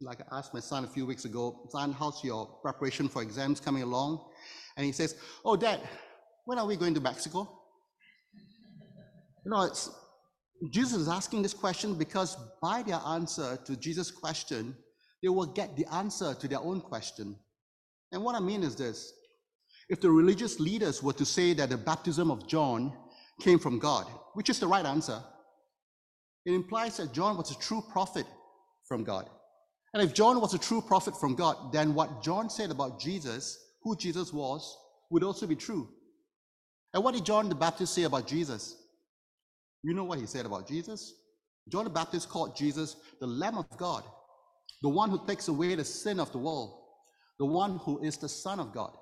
like 0.00 0.20
I 0.20 0.38
asked 0.38 0.54
my 0.54 0.60
son 0.60 0.84
a 0.84 0.88
few 0.88 1.04
weeks 1.04 1.26
ago, 1.26 1.68
son, 1.70 1.92
how's 1.92 2.24
your 2.24 2.46
preparation 2.62 3.08
for 3.08 3.22
exams 3.22 3.60
coming 3.60 3.82
along? 3.82 4.24
And 4.76 4.86
he 4.86 4.92
says, 4.92 5.14
oh, 5.44 5.56
dad, 5.56 5.80
when 6.46 6.58
are 6.58 6.66
we 6.66 6.76
going 6.76 6.94
to 6.94 7.00
Mexico? 7.00 7.48
You 9.44 9.50
know, 9.50 9.62
it's, 9.62 9.90
Jesus 10.70 11.02
is 11.02 11.08
asking 11.08 11.42
this 11.42 11.54
question 11.54 11.94
because 11.94 12.36
by 12.62 12.82
their 12.82 13.00
answer 13.06 13.58
to 13.64 13.76
Jesus' 13.76 14.10
question, 14.10 14.74
they 15.22 15.28
will 15.28 15.46
get 15.46 15.76
the 15.76 15.86
answer 15.92 16.34
to 16.34 16.48
their 16.48 16.60
own 16.60 16.80
question. 16.80 17.36
And 18.10 18.24
what 18.24 18.34
I 18.34 18.40
mean 18.40 18.62
is 18.62 18.74
this 18.74 19.12
if 19.88 20.00
the 20.00 20.10
religious 20.10 20.60
leaders 20.60 21.02
were 21.02 21.12
to 21.14 21.24
say 21.24 21.52
that 21.54 21.70
the 21.70 21.76
baptism 21.76 22.30
of 22.30 22.46
John 22.46 22.92
came 23.40 23.58
from 23.58 23.78
God, 23.78 24.06
which 24.34 24.50
is 24.50 24.58
the 24.58 24.66
right 24.66 24.84
answer, 24.86 25.22
it 26.44 26.52
implies 26.52 26.96
that 26.96 27.12
John 27.12 27.36
was 27.36 27.50
a 27.50 27.58
true 27.58 27.82
prophet 27.92 28.26
from 28.86 29.04
God. 29.04 29.28
And 29.94 30.02
if 30.02 30.14
John 30.14 30.40
was 30.40 30.54
a 30.54 30.58
true 30.58 30.80
prophet 30.80 31.18
from 31.18 31.34
God, 31.34 31.72
then 31.72 31.94
what 31.94 32.22
John 32.22 32.48
said 32.48 32.70
about 32.70 33.00
Jesus, 33.00 33.58
who 33.82 33.96
Jesus 33.96 34.32
was, 34.32 34.76
would 35.10 35.22
also 35.22 35.46
be 35.46 35.56
true. 35.56 35.88
And 36.94 37.04
what 37.04 37.14
did 37.14 37.24
John 37.24 37.48
the 37.48 37.54
Baptist 37.54 37.94
say 37.94 38.04
about 38.04 38.26
Jesus? 38.26 38.76
You 39.82 39.94
know 39.94 40.04
what 40.04 40.18
he 40.18 40.26
said 40.26 40.46
about 40.46 40.68
Jesus? 40.68 41.14
John 41.68 41.84
the 41.84 41.90
Baptist 41.90 42.28
called 42.28 42.56
Jesus 42.56 42.96
the 43.20 43.26
Lamb 43.26 43.58
of 43.58 43.66
God, 43.76 44.04
the 44.82 44.88
one 44.88 45.10
who 45.10 45.26
takes 45.26 45.48
away 45.48 45.74
the 45.74 45.84
sin 45.84 46.18
of 46.18 46.32
the 46.32 46.38
world, 46.38 46.80
the 47.38 47.46
one 47.46 47.78
who 47.78 48.02
is 48.02 48.16
the 48.16 48.28
Son 48.28 48.58
of 48.58 48.72
God. 48.72 48.96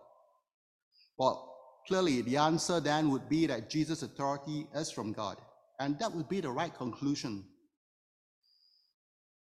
Well, 1.20 1.54
clearly 1.86 2.22
the 2.22 2.38
answer 2.38 2.80
then 2.80 3.10
would 3.10 3.28
be 3.28 3.44
that 3.44 3.68
Jesus' 3.68 4.02
authority 4.02 4.66
is 4.74 4.90
from 4.90 5.12
God, 5.12 5.36
and 5.78 5.98
that 5.98 6.14
would 6.14 6.30
be 6.30 6.40
the 6.40 6.50
right 6.50 6.74
conclusion. 6.74 7.44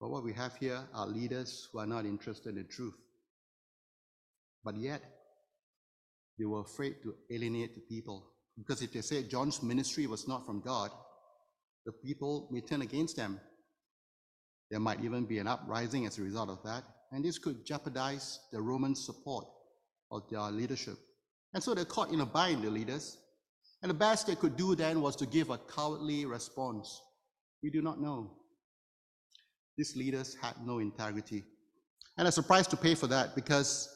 But 0.00 0.10
what 0.10 0.24
we 0.24 0.32
have 0.32 0.56
here 0.56 0.80
are 0.92 1.06
leaders 1.06 1.68
who 1.70 1.78
are 1.78 1.86
not 1.86 2.06
interested 2.06 2.56
in 2.56 2.66
truth. 2.66 2.96
But 4.64 4.78
yet, 4.78 5.00
they 6.40 6.44
were 6.44 6.62
afraid 6.62 6.96
to 7.04 7.14
alienate 7.30 7.76
the 7.76 7.82
people. 7.82 8.32
Because 8.58 8.82
if 8.82 8.92
they 8.92 9.02
say 9.02 9.22
John's 9.22 9.62
ministry 9.62 10.08
was 10.08 10.26
not 10.26 10.44
from 10.44 10.60
God, 10.62 10.90
the 11.86 11.92
people 11.92 12.48
may 12.50 12.62
turn 12.62 12.82
against 12.82 13.14
them. 13.14 13.40
There 14.72 14.80
might 14.80 15.04
even 15.04 15.24
be 15.24 15.38
an 15.38 15.46
uprising 15.46 16.04
as 16.04 16.18
a 16.18 16.22
result 16.22 16.50
of 16.50 16.64
that, 16.64 16.82
and 17.12 17.24
this 17.24 17.38
could 17.38 17.64
jeopardize 17.64 18.40
the 18.50 18.60
Roman 18.60 18.96
support 18.96 19.46
of 20.10 20.28
their 20.28 20.50
leadership. 20.50 20.98
And 21.54 21.62
so 21.62 21.75
they're 21.75 21.85
caught 21.85 22.11
in 22.11 22.21
a 22.21 22.26
bind, 22.26 22.62
the 22.62 22.71
leaders. 22.71 23.19
And 23.83 23.90
the 23.90 23.95
best 23.95 24.26
they 24.26 24.35
could 24.35 24.57
do 24.57 24.75
then 24.75 25.00
was 25.00 25.16
to 25.16 25.26
give 25.26 25.50
a 25.50 25.59
cowardly 25.59 26.26
response. 26.26 27.00
We 27.62 27.71
do 27.71 27.83
not 27.83 28.00
know. 28.00 28.37
These 29.76 29.97
leaders 29.97 30.37
had 30.40 30.54
no 30.64 30.78
integrity. 30.78 31.45
And 32.19 32.28
a 32.28 32.33
surprise 32.33 32.66
to 32.69 32.76
pay 32.76 32.95
for 32.95 33.07
that 33.07 33.35
because 33.35 33.88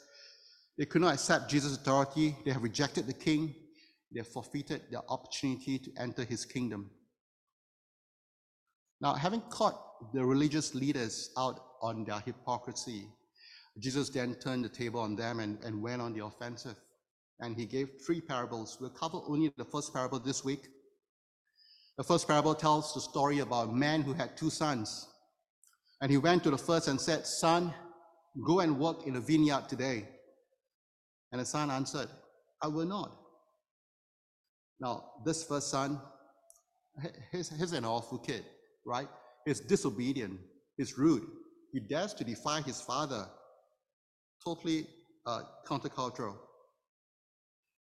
they 0.79 0.87
could 0.87 1.03
not 1.03 1.15
accept 1.15 1.51
Jesus' 1.51 1.77
authority. 1.77 2.35
They 2.45 2.53
have 2.53 2.63
rejected 2.63 3.07
the 3.07 3.13
king. 3.13 3.55
They 4.13 4.21
have 4.21 4.29
forfeited 4.29 4.83
their 4.91 5.03
opportunity 5.09 5.79
to 5.79 5.91
enter 5.99 6.25
his 6.25 6.45
kingdom. 6.45 6.91
Now, 9.01 9.15
having 9.15 9.43
caught 9.51 10.13
the 10.15 10.25
religious 10.25 10.75
leaders 10.75 11.31
out 11.37 11.61
on 11.83 12.05
their 12.05 12.21
hypocrisy, 12.21 13.09
Jesus 13.79 14.09
then 14.09 14.37
turned 14.37 14.65
the 14.65 14.69
table 14.69 15.01
on 15.01 15.17
them 15.17 15.41
and, 15.41 15.59
and 15.63 15.83
went 15.83 16.01
on 16.01 16.15
the 16.15 16.25
offensive. 16.25 16.77
And 17.41 17.57
he 17.57 17.67
gave 17.67 17.91
three 18.07 18.21
parables. 18.21 18.79
We'll 18.81 18.91
cover 18.91 19.19
only 19.26 19.53
the 19.57 19.64
first 19.64 19.93
parable 19.93 20.19
this 20.19 20.45
week. 20.45 20.69
The 21.99 22.05
first 22.05 22.26
parable 22.26 22.55
tells 22.55 22.95
the 22.95 23.00
story 23.00 23.41
about 23.41 23.69
a 23.69 23.73
man 23.73 24.03
who 24.03 24.12
had 24.12 24.37
two 24.37 24.50
sons. 24.50 25.09
And 26.00 26.11
he 26.11 26.17
went 26.17 26.43
to 26.45 26.50
the 26.50 26.59
first 26.59 26.88
and 26.88 27.00
said, 27.00 27.26
Son, 27.26 27.73
go 28.47 28.61
and 28.61 28.79
work 28.79 29.07
in 29.07 29.14
the 29.14 29.21
vineyard 29.21 29.69
today. 29.69 30.09
And 31.33 31.41
the 31.41 31.45
son 31.45 31.71
answered, 31.71 32.09
I 32.62 32.69
will 32.69 32.87
not. 32.87 33.17
Now, 34.81 35.05
this 35.25 35.45
first 35.45 35.71
son, 35.71 36.00
he's, 37.33 37.49
he's 37.57 37.73
an 37.73 37.85
awful 37.85 38.19
kid 38.19 38.45
right? 38.85 39.09
He's 39.45 39.61
disobedient, 39.61 40.38
he's 40.76 40.97
rude, 40.97 41.26
he 41.73 41.81
dares 41.81 42.14
to 42.14 42.25
defy 42.25 42.61
his 42.62 42.81
father, 42.81 43.26
totally 44.45 44.87
uh, 45.26 45.43
countercultural. 45.67 46.37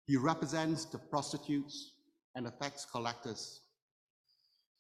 He 0.06 0.18
represents 0.18 0.86
the 0.86 0.98
prostitutes 0.98 1.94
and 2.36 2.46
the 2.46 2.52
tax 2.62 2.86
collectors. 2.92 3.62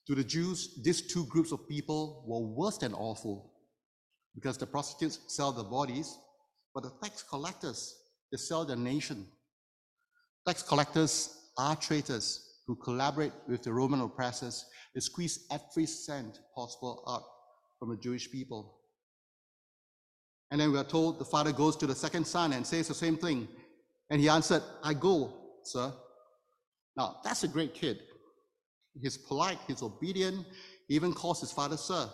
To 0.07 0.15
the 0.15 0.23
Jews, 0.23 0.79
these 0.83 1.01
two 1.01 1.25
groups 1.27 1.51
of 1.51 1.67
people 1.67 2.25
were 2.27 2.39
worse 2.39 2.77
than 2.77 2.93
awful 2.93 3.53
because 4.35 4.57
the 4.57 4.67
prostitutes 4.67 5.19
sell 5.27 5.51
their 5.51 5.63
bodies, 5.63 6.17
but 6.73 6.83
the 6.83 6.91
tax 7.01 7.23
collectors, 7.23 7.95
they 8.31 8.37
sell 8.37 8.65
their 8.65 8.75
nation. 8.75 9.25
Tax 10.45 10.61
collectors 10.61 11.37
are 11.57 11.75
traitors 11.75 12.59
who 12.67 12.75
collaborate 12.75 13.33
with 13.47 13.63
the 13.63 13.71
Roman 13.71 14.01
oppressors 14.01 14.65
they 14.93 15.01
squeeze 15.01 15.45
every 15.51 15.85
cent 15.85 16.39
possible 16.55 17.03
out 17.07 17.23
from 17.79 17.89
the 17.89 17.97
Jewish 17.97 18.31
people. 18.31 18.79
And 20.51 20.61
then 20.61 20.71
we 20.71 20.77
are 20.77 20.83
told 20.83 21.17
the 21.17 21.25
father 21.25 21.51
goes 21.51 21.75
to 21.77 21.87
the 21.87 21.95
second 21.95 22.27
son 22.27 22.53
and 22.53 22.65
says 22.65 22.87
the 22.87 22.93
same 22.93 23.17
thing. 23.17 23.47
And 24.13 24.21
he 24.21 24.29
answered, 24.29 24.61
I 24.83 24.93
go, 24.93 25.33
sir. 25.63 25.91
Now, 26.95 27.15
that's 27.23 27.43
a 27.43 27.47
great 27.47 27.73
kid. 27.73 27.97
He's 29.01 29.17
polite, 29.17 29.57
he's 29.65 29.81
obedient, 29.81 30.45
he 30.87 30.93
even 30.93 31.13
calls 31.13 31.41
his 31.41 31.51
father 31.51 31.77
sir. 31.77 32.07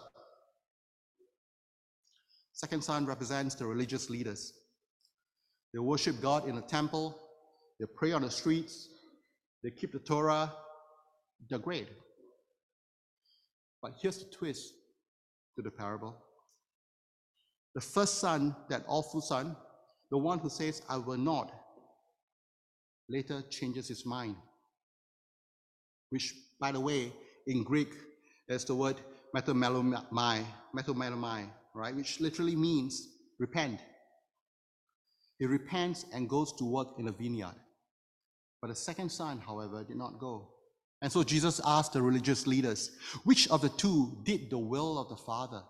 Second 2.53 2.86
son 2.86 3.06
represents 3.06 3.56
the 3.56 3.65
religious 3.65 4.10
leaders. 4.10 4.53
They 5.74 5.79
worship 5.79 6.22
God 6.22 6.48
in 6.48 6.56
the 6.56 6.62
temple, 6.62 7.20
they 7.82 7.86
pray 7.98 8.13
on 8.13 8.22
the 8.22 8.32
streets, 8.32 8.88
they 9.62 9.70
keep 9.70 9.91
the 9.91 10.00
Torah, 10.00 10.53
they're 11.50 11.60
great. 11.60 11.89
But 13.82 13.96
here's 14.01 14.20
the 14.20 14.34
twist 14.34 14.72
to 15.58 15.62
the 15.62 15.72
parable. 15.72 16.15
The 17.75 17.82
first 17.82 18.20
son, 18.20 18.56
that 18.70 18.86
awful 18.88 19.20
son, 19.20 19.58
the 20.12 20.18
one 20.18 20.39
who 20.39 20.50
says, 20.50 20.82
I 20.88 20.96
will 20.96 21.18
not, 21.18 21.59
later 23.10 23.44
changes 23.50 23.88
his 23.88 24.06
mind. 24.06 24.36
Which, 26.10 26.34
by 26.60 26.72
the 26.72 26.80
way, 26.80 27.12
in 27.48 27.63
Greek, 27.63 27.94
is 28.48 28.66
the 28.66 28.75
word 28.75 28.98
metamelomai, 29.36 30.44
metamelomai, 30.75 31.50
right? 31.75 31.96
Which 31.96 32.20
literally 32.20 32.56
means 32.56 33.08
repent. 33.38 33.80
He 35.38 35.46
repents 35.46 36.06
and 36.13 36.28
goes 36.28 36.51
to 36.54 36.66
work 36.66 36.88
in 36.98 37.08
a 37.08 37.12
vineyard. 37.12 37.56
But 38.62 38.70
the 38.70 38.75
second 38.75 39.10
son, 39.10 39.39
however, 39.39 39.86
did 39.88 39.98
not 39.98 40.20
go. 40.20 40.50
And 41.01 41.12
so 41.12 41.24
Jesus 41.24 41.62
asked 41.66 41.94
the 41.94 42.01
religious 42.01 42.46
leaders, 42.46 42.92
which 43.24 43.48
of 43.50 43.62
the 43.62 43.70
two 43.70 44.18
did 44.24 44.50
the 44.50 44.58
will 44.58 45.00
of 45.00 45.08
the 45.08 45.16
Father? 45.16 45.62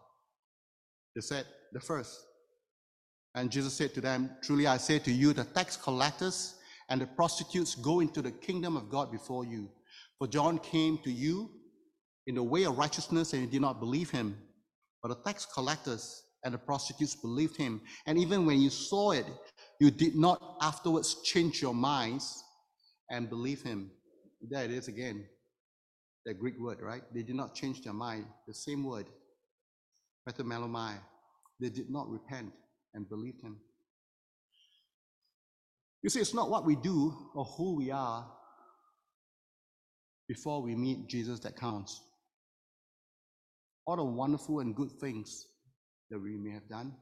They 1.15 1.21
said, 1.21 1.45
the 1.71 1.79
first. 1.79 2.19
And 3.35 3.51
Jesus 3.51 3.73
said 3.73 3.93
to 3.93 4.01
them, 4.01 4.31
Truly 4.41 4.65
I 4.65 4.77
say 4.77 4.97
to 4.99 5.11
you, 5.11 5.33
the 5.33 5.43
tax 5.43 5.77
collectors 5.77 6.55
and 6.89 7.01
the 7.01 7.07
prostitutes 7.07 7.75
go 7.75 7.99
into 7.99 8.21
the 8.21 8.31
kingdom 8.31 8.75
of 8.75 8.89
God 8.89 9.11
before 9.11 9.45
you. 9.45 9.69
For 10.17 10.27
John 10.27 10.59
came 10.59 10.97
to 10.99 11.11
you 11.11 11.49
in 12.27 12.35
the 12.35 12.43
way 12.43 12.63
of 12.63 12.77
righteousness 12.77 13.33
and 13.33 13.41
you 13.41 13.47
did 13.47 13.61
not 13.61 13.79
believe 13.79 14.09
him. 14.09 14.37
But 15.01 15.09
the 15.09 15.15
tax 15.23 15.45
collectors 15.45 16.23
and 16.43 16.53
the 16.53 16.57
prostitutes 16.57 17.15
believed 17.15 17.57
him. 17.57 17.81
And 18.05 18.17
even 18.17 18.45
when 18.45 18.59
you 18.59 18.69
saw 18.69 19.11
it, 19.11 19.25
you 19.79 19.91
did 19.91 20.15
not 20.15 20.57
afterwards 20.61 21.21
change 21.23 21.61
your 21.61 21.73
minds 21.73 22.43
and 23.09 23.29
believe 23.29 23.61
him. 23.61 23.91
There 24.41 24.63
it 24.63 24.71
is 24.71 24.87
again. 24.87 25.25
The 26.25 26.33
Greek 26.33 26.59
word, 26.59 26.79
right? 26.81 27.01
They 27.13 27.23
did 27.23 27.35
not 27.35 27.55
change 27.55 27.81
their 27.81 27.93
mind. 27.93 28.25
The 28.47 28.53
same 28.53 28.83
word, 28.83 29.05
metamelomai. 30.27 30.95
They 31.59 31.69
did 31.69 31.89
not 31.89 32.09
repent 32.09 32.51
and 32.93 33.07
believe 33.07 33.35
him. 33.41 33.57
You 36.01 36.09
see, 36.09 36.19
it's 36.19 36.33
not 36.33 36.49
what 36.49 36.65
we 36.65 36.75
do 36.75 37.13
or 37.35 37.45
who 37.45 37.75
we 37.75 37.91
are 37.91 38.25
before 40.27 40.61
we 40.61 40.75
meet 40.75 41.07
Jesus 41.07 41.39
that 41.41 41.57
counts. 41.57 42.01
All 43.85 43.97
the 43.97 44.03
wonderful 44.03 44.59
and 44.59 44.75
good 44.75 44.91
things 45.01 45.47
that 46.09 46.19
we 46.19 46.37
may 46.37 46.51
have 46.51 46.69
done. 46.69 46.93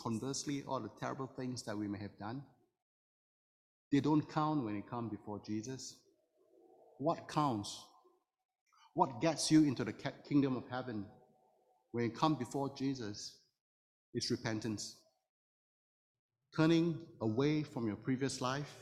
Conversely, 0.00 0.62
all 0.66 0.80
the 0.80 0.90
terrible 1.00 1.26
things 1.26 1.62
that 1.64 1.76
we 1.76 1.88
may 1.88 1.98
have 1.98 2.16
done, 2.18 2.42
they 3.90 4.00
don't 4.00 4.28
count 4.30 4.64
when 4.64 4.76
you 4.76 4.82
come 4.82 5.08
before 5.08 5.40
Jesus. 5.44 5.96
What 6.98 7.28
counts? 7.28 7.84
What 8.94 9.20
gets 9.20 9.50
you 9.50 9.64
into 9.64 9.84
the 9.84 9.92
kingdom 10.28 10.56
of 10.56 10.64
heaven 10.70 11.06
when 11.92 12.04
you 12.04 12.10
come 12.10 12.34
before 12.34 12.70
Jesus 12.76 13.38
is 14.14 14.30
repentance. 14.30 14.96
Turning 16.54 16.98
away 17.22 17.62
from 17.62 17.86
your 17.86 17.96
previous 17.96 18.42
life 18.42 18.76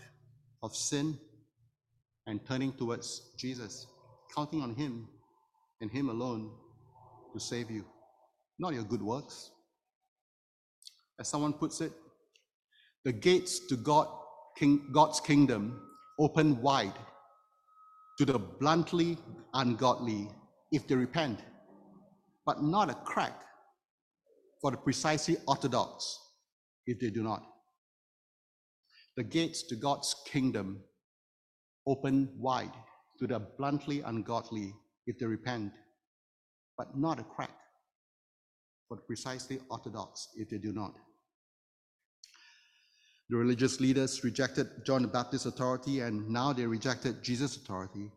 of 0.62 0.74
sin 0.74 1.16
and 2.26 2.44
turning 2.44 2.72
towards 2.72 3.30
Jesus, 3.38 3.86
counting 4.34 4.60
on 4.60 4.74
Him 4.74 5.06
and 5.80 5.90
Him 5.90 6.08
alone 6.08 6.50
to 7.32 7.38
save 7.38 7.70
you, 7.70 7.84
not 8.58 8.74
your 8.74 8.82
good 8.82 9.02
works. 9.02 9.52
As 11.20 11.28
someone 11.28 11.52
puts 11.52 11.80
it, 11.80 11.92
the 13.04 13.12
gates 13.12 13.60
to 13.68 13.76
God, 13.76 14.08
King, 14.58 14.90
God's 14.92 15.20
kingdom 15.20 15.80
open 16.18 16.60
wide 16.60 16.98
to 18.18 18.24
the 18.24 18.38
bluntly 18.38 19.16
ungodly 19.54 20.28
if 20.72 20.88
they 20.88 20.96
repent, 20.96 21.38
but 22.44 22.62
not 22.62 22.90
a 22.90 22.94
crack 22.94 23.40
for 24.60 24.72
the 24.72 24.76
precisely 24.76 25.36
orthodox 25.46 26.18
if 26.86 26.98
they 26.98 27.10
do 27.10 27.22
not. 27.22 27.42
The 29.20 29.24
gates 29.24 29.62
to 29.64 29.76
God's 29.76 30.16
kingdom 30.24 30.80
open 31.86 32.30
wide 32.38 32.72
to 33.18 33.26
the 33.26 33.38
bluntly 33.38 34.00
ungodly 34.00 34.74
if 35.06 35.18
they 35.18 35.26
repent, 35.26 35.74
but 36.78 36.96
not 36.96 37.20
a 37.20 37.24
crack 37.24 37.54
for 38.88 38.96
the 38.96 39.02
precisely 39.02 39.60
orthodox 39.70 40.28
if 40.36 40.48
they 40.48 40.56
do 40.56 40.72
not. 40.72 40.94
The 43.28 43.36
religious 43.36 43.78
leaders 43.78 44.24
rejected 44.24 44.86
John 44.86 45.02
the 45.02 45.08
Baptist's 45.08 45.44
authority 45.44 46.00
and 46.00 46.26
now 46.30 46.54
they 46.54 46.64
rejected 46.64 47.22
Jesus' 47.22 47.58
authority. 47.58 48.10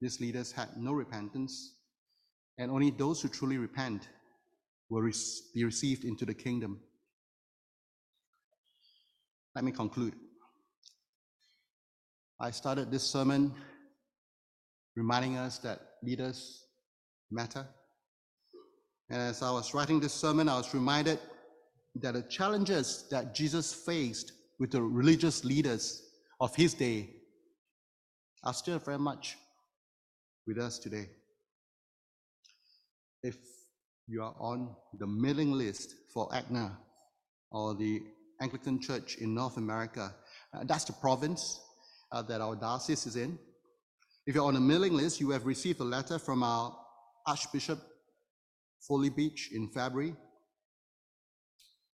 These 0.00 0.20
leaders 0.20 0.50
had 0.50 0.76
no 0.76 0.90
repentance, 0.94 1.76
and 2.58 2.72
only 2.72 2.90
those 2.90 3.22
who 3.22 3.28
truly 3.28 3.56
repent 3.56 4.08
will 4.88 5.08
be 5.54 5.64
received 5.64 6.04
into 6.04 6.24
the 6.24 6.34
kingdom. 6.34 6.80
Let 9.54 9.62
me 9.62 9.70
conclude. 9.70 10.16
I 12.40 12.50
started 12.50 12.90
this 12.90 13.02
sermon 13.02 13.52
reminding 14.96 15.36
us 15.36 15.58
that 15.58 15.80
leaders 16.02 16.64
matter. 17.30 17.66
And 19.10 19.20
as 19.20 19.42
I 19.42 19.50
was 19.50 19.74
writing 19.74 20.00
this 20.00 20.14
sermon, 20.14 20.48
I 20.48 20.56
was 20.56 20.72
reminded 20.72 21.18
that 21.96 22.14
the 22.14 22.22
challenges 22.22 23.06
that 23.10 23.34
Jesus 23.34 23.74
faced 23.74 24.32
with 24.58 24.70
the 24.70 24.80
religious 24.80 25.44
leaders 25.44 26.02
of 26.40 26.56
his 26.56 26.72
day 26.72 27.10
are 28.42 28.54
still 28.54 28.78
very 28.78 28.98
much 28.98 29.36
with 30.46 30.58
us 30.58 30.78
today. 30.78 31.10
If 33.22 33.36
you 34.08 34.22
are 34.22 34.34
on 34.40 34.74
the 34.98 35.06
mailing 35.06 35.52
list 35.52 35.94
for 36.12 36.28
ACNA 36.30 36.74
or 37.52 37.74
the 37.74 38.02
Anglican 38.40 38.80
Church 38.80 39.16
in 39.16 39.34
North 39.34 39.56
America. 39.56 40.14
Uh, 40.54 40.64
that's 40.64 40.84
the 40.84 40.94
province 40.94 41.60
uh, 42.12 42.22
that 42.22 42.40
our 42.40 42.56
diocese 42.56 43.06
is 43.06 43.16
in. 43.16 43.38
If 44.26 44.34
you're 44.34 44.44
on 44.44 44.54
the 44.54 44.60
mailing 44.60 44.94
list, 44.94 45.20
you 45.20 45.30
have 45.30 45.46
received 45.46 45.80
a 45.80 45.84
letter 45.84 46.18
from 46.18 46.42
our 46.42 46.76
Archbishop 47.26 47.80
Foley 48.80 49.10
Beach 49.10 49.50
in 49.52 49.68
February. 49.68 50.14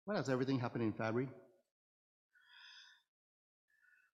When 0.05 0.17
does 0.17 0.29
everything 0.29 0.59
happen 0.59 0.81
in 0.81 0.93
February? 0.93 1.29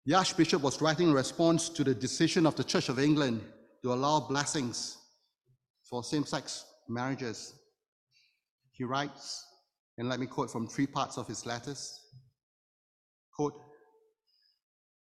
The 0.06 0.14
Archbishop 0.14 0.62
was 0.62 0.80
writing 0.82 1.10
a 1.10 1.14
response 1.14 1.68
to 1.70 1.84
the 1.84 1.94
decision 1.94 2.46
of 2.46 2.56
the 2.56 2.64
Church 2.64 2.88
of 2.88 2.98
England 2.98 3.42
to 3.82 3.92
allow 3.92 4.20
blessings 4.20 4.98
for 5.82 6.04
same 6.04 6.24
sex 6.24 6.64
marriages 6.88 7.54
he 8.74 8.84
writes, 8.84 9.46
and 9.98 10.08
let 10.08 10.18
me 10.18 10.26
quote 10.26 10.50
from 10.50 10.66
three 10.66 10.86
parts 10.86 11.16
of 11.16 11.28
his 11.28 11.46
letters. 11.46 12.00
Quote, 13.32 13.54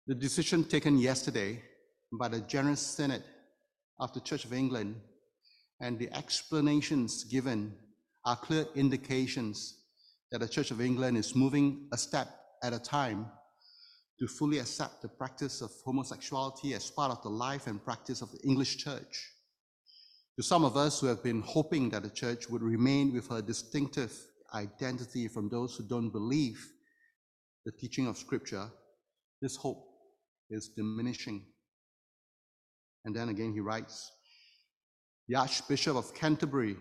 the 0.06 0.14
decision 0.16 0.64
taken 0.64 0.98
yesterday 0.98 1.62
by 2.18 2.26
the 2.26 2.40
General 2.40 2.74
Synod 2.74 3.22
of 4.00 4.12
the 4.12 4.20
Church 4.20 4.44
of 4.44 4.52
England 4.52 4.96
and 5.80 5.96
the 5.96 6.12
explanations 6.12 7.22
given 7.24 7.72
are 8.24 8.34
clear 8.34 8.66
indications 8.74 9.78
that 10.32 10.40
the 10.40 10.48
Church 10.48 10.72
of 10.72 10.80
England 10.80 11.16
is 11.16 11.36
moving 11.36 11.86
a 11.92 11.96
step 11.96 12.28
at 12.64 12.72
a 12.72 12.80
time 12.80 13.26
to 14.18 14.26
fully 14.26 14.58
accept 14.58 15.02
the 15.02 15.08
practice 15.08 15.60
of 15.60 15.70
homosexuality 15.84 16.74
as 16.74 16.90
part 16.90 17.12
of 17.12 17.22
the 17.22 17.28
life 17.28 17.68
and 17.68 17.84
practice 17.84 18.22
of 18.22 18.32
the 18.32 18.40
English 18.42 18.78
Church. 18.78 19.30
To 20.36 20.42
some 20.42 20.64
of 20.64 20.76
us 20.76 20.98
who 20.98 21.06
have 21.06 21.22
been 21.22 21.42
hoping 21.42 21.90
that 21.90 22.02
the 22.02 22.10
church 22.10 22.48
would 22.50 22.62
remain 22.62 23.12
with 23.12 23.28
her 23.28 23.40
distinctive 23.40 24.12
identity 24.52 25.28
from 25.28 25.48
those 25.48 25.76
who 25.76 25.84
don't 25.84 26.10
believe 26.10 26.60
the 27.64 27.72
teaching 27.72 28.08
of 28.08 28.18
Scripture, 28.18 28.68
this 29.40 29.54
hope 29.56 29.91
is 30.52 30.68
diminishing. 30.68 31.42
And 33.04 33.16
then 33.16 33.28
again, 33.30 33.52
he 33.52 33.60
writes 33.60 34.12
The 35.28 35.36
Archbishop 35.36 35.96
of 35.96 36.14
Canterbury 36.14 36.76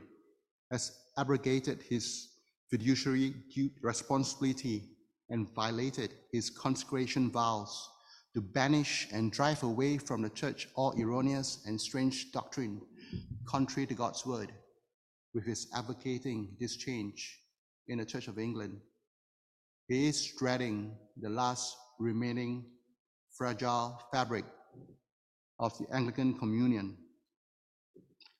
has 0.72 0.92
abrogated 1.18 1.82
his 1.90 2.30
fiduciary 2.70 3.34
responsibility 3.82 4.84
and 5.30 5.48
violated 5.56 6.12
his 6.32 6.50
consecration 6.50 7.32
vows 7.32 7.90
to 8.34 8.42
banish 8.42 9.08
and 9.12 9.32
drive 9.32 9.64
away 9.64 9.98
from 9.98 10.22
the 10.22 10.30
church 10.30 10.70
all 10.76 10.94
erroneous 11.00 11.64
and 11.66 11.80
strange 11.80 12.32
doctrine 12.32 12.82
contrary 13.46 13.86
to 13.88 13.94
God's 13.94 14.26
word, 14.26 14.52
with 15.34 15.46
his 15.46 15.68
advocating 15.76 16.56
this 16.60 16.78
change 16.78 17.40
in 17.88 17.98
the 17.98 18.06
Church 18.06 18.28
of 18.28 18.40
England. 18.40 18.80
He 19.88 20.08
is 20.08 20.32
dreading 20.38 20.96
the 21.20 21.30
last 21.30 21.76
remaining 22.00 22.66
fragile 23.38 24.02
fabric 24.12 24.46
of 25.60 25.78
the 25.78 25.86
Anglican 25.94 26.38
Communion. 26.38 26.98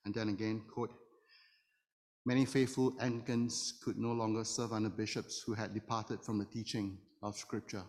And 0.06 0.14
then 0.14 0.30
again, 0.30 0.64
quote, 0.74 0.94
many 2.26 2.46
faithful 2.46 2.96
Anglicans 3.00 3.80
could 3.84 3.98
no 3.98 4.12
longer 4.12 4.44
serve 4.44 4.74
under 4.74 4.90
bishops 4.90 5.44
who 5.46 5.54
had 5.54 5.74
departed 5.74 6.24
from 6.24 6.40
the 6.40 6.46
teaching 6.46 6.98
of 7.22 7.38
Scripture. 7.38 7.84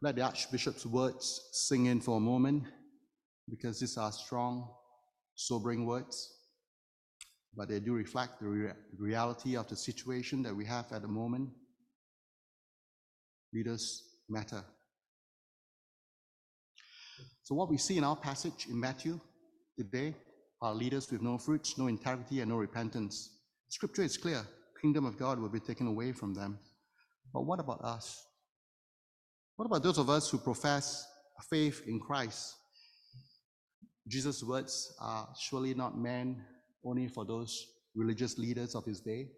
Let 0.00 0.16
the 0.16 0.22
Archbishop's 0.22 0.86
words 0.86 1.48
sing 1.52 1.86
in 1.86 2.00
for 2.00 2.18
a 2.18 2.20
moment, 2.20 2.64
because 3.50 3.80
these 3.80 3.96
are 3.96 4.12
strong, 4.12 4.68
sobering 5.34 5.86
words, 5.86 6.34
but 7.56 7.68
they 7.68 7.80
do 7.80 7.94
reflect 7.94 8.40
the 8.40 8.46
rea- 8.46 8.72
reality 8.96 9.56
of 9.56 9.66
the 9.68 9.76
situation 9.76 10.42
that 10.42 10.54
we 10.54 10.64
have 10.66 10.92
at 10.92 11.02
the 11.02 11.08
moment. 11.08 11.50
Leaders 13.52 14.02
matter. 14.28 14.62
So, 17.42 17.54
what 17.54 17.70
we 17.70 17.78
see 17.78 17.96
in 17.96 18.04
our 18.04 18.16
passage 18.16 18.66
in 18.68 18.78
Matthew 18.78 19.18
today 19.76 20.14
are 20.60 20.74
leaders 20.74 21.10
with 21.10 21.22
no 21.22 21.38
fruits, 21.38 21.78
no 21.78 21.86
integrity, 21.86 22.40
and 22.40 22.50
no 22.50 22.56
repentance. 22.56 23.30
Scripture 23.68 24.02
is 24.02 24.16
clear 24.16 24.44
kingdom 24.80 25.04
of 25.04 25.18
God 25.18 25.38
will 25.38 25.48
be 25.48 25.60
taken 25.60 25.86
away 25.86 26.12
from 26.12 26.34
them. 26.34 26.58
But 27.32 27.42
what 27.42 27.60
about 27.60 27.82
us? 27.84 28.24
What 29.56 29.66
about 29.66 29.82
those 29.82 29.98
of 29.98 30.08
us 30.08 30.30
who 30.30 30.38
profess 30.38 31.06
faith 31.50 31.82
in 31.86 32.00
Christ? 32.00 32.54
Jesus' 34.06 34.42
words 34.42 34.94
are 35.00 35.28
surely 35.38 35.74
not 35.74 35.98
meant 35.98 36.38
only 36.84 37.08
for 37.08 37.24
those 37.24 37.66
religious 37.94 38.38
leaders 38.38 38.74
of 38.74 38.84
his 38.84 39.00
day. 39.00 39.28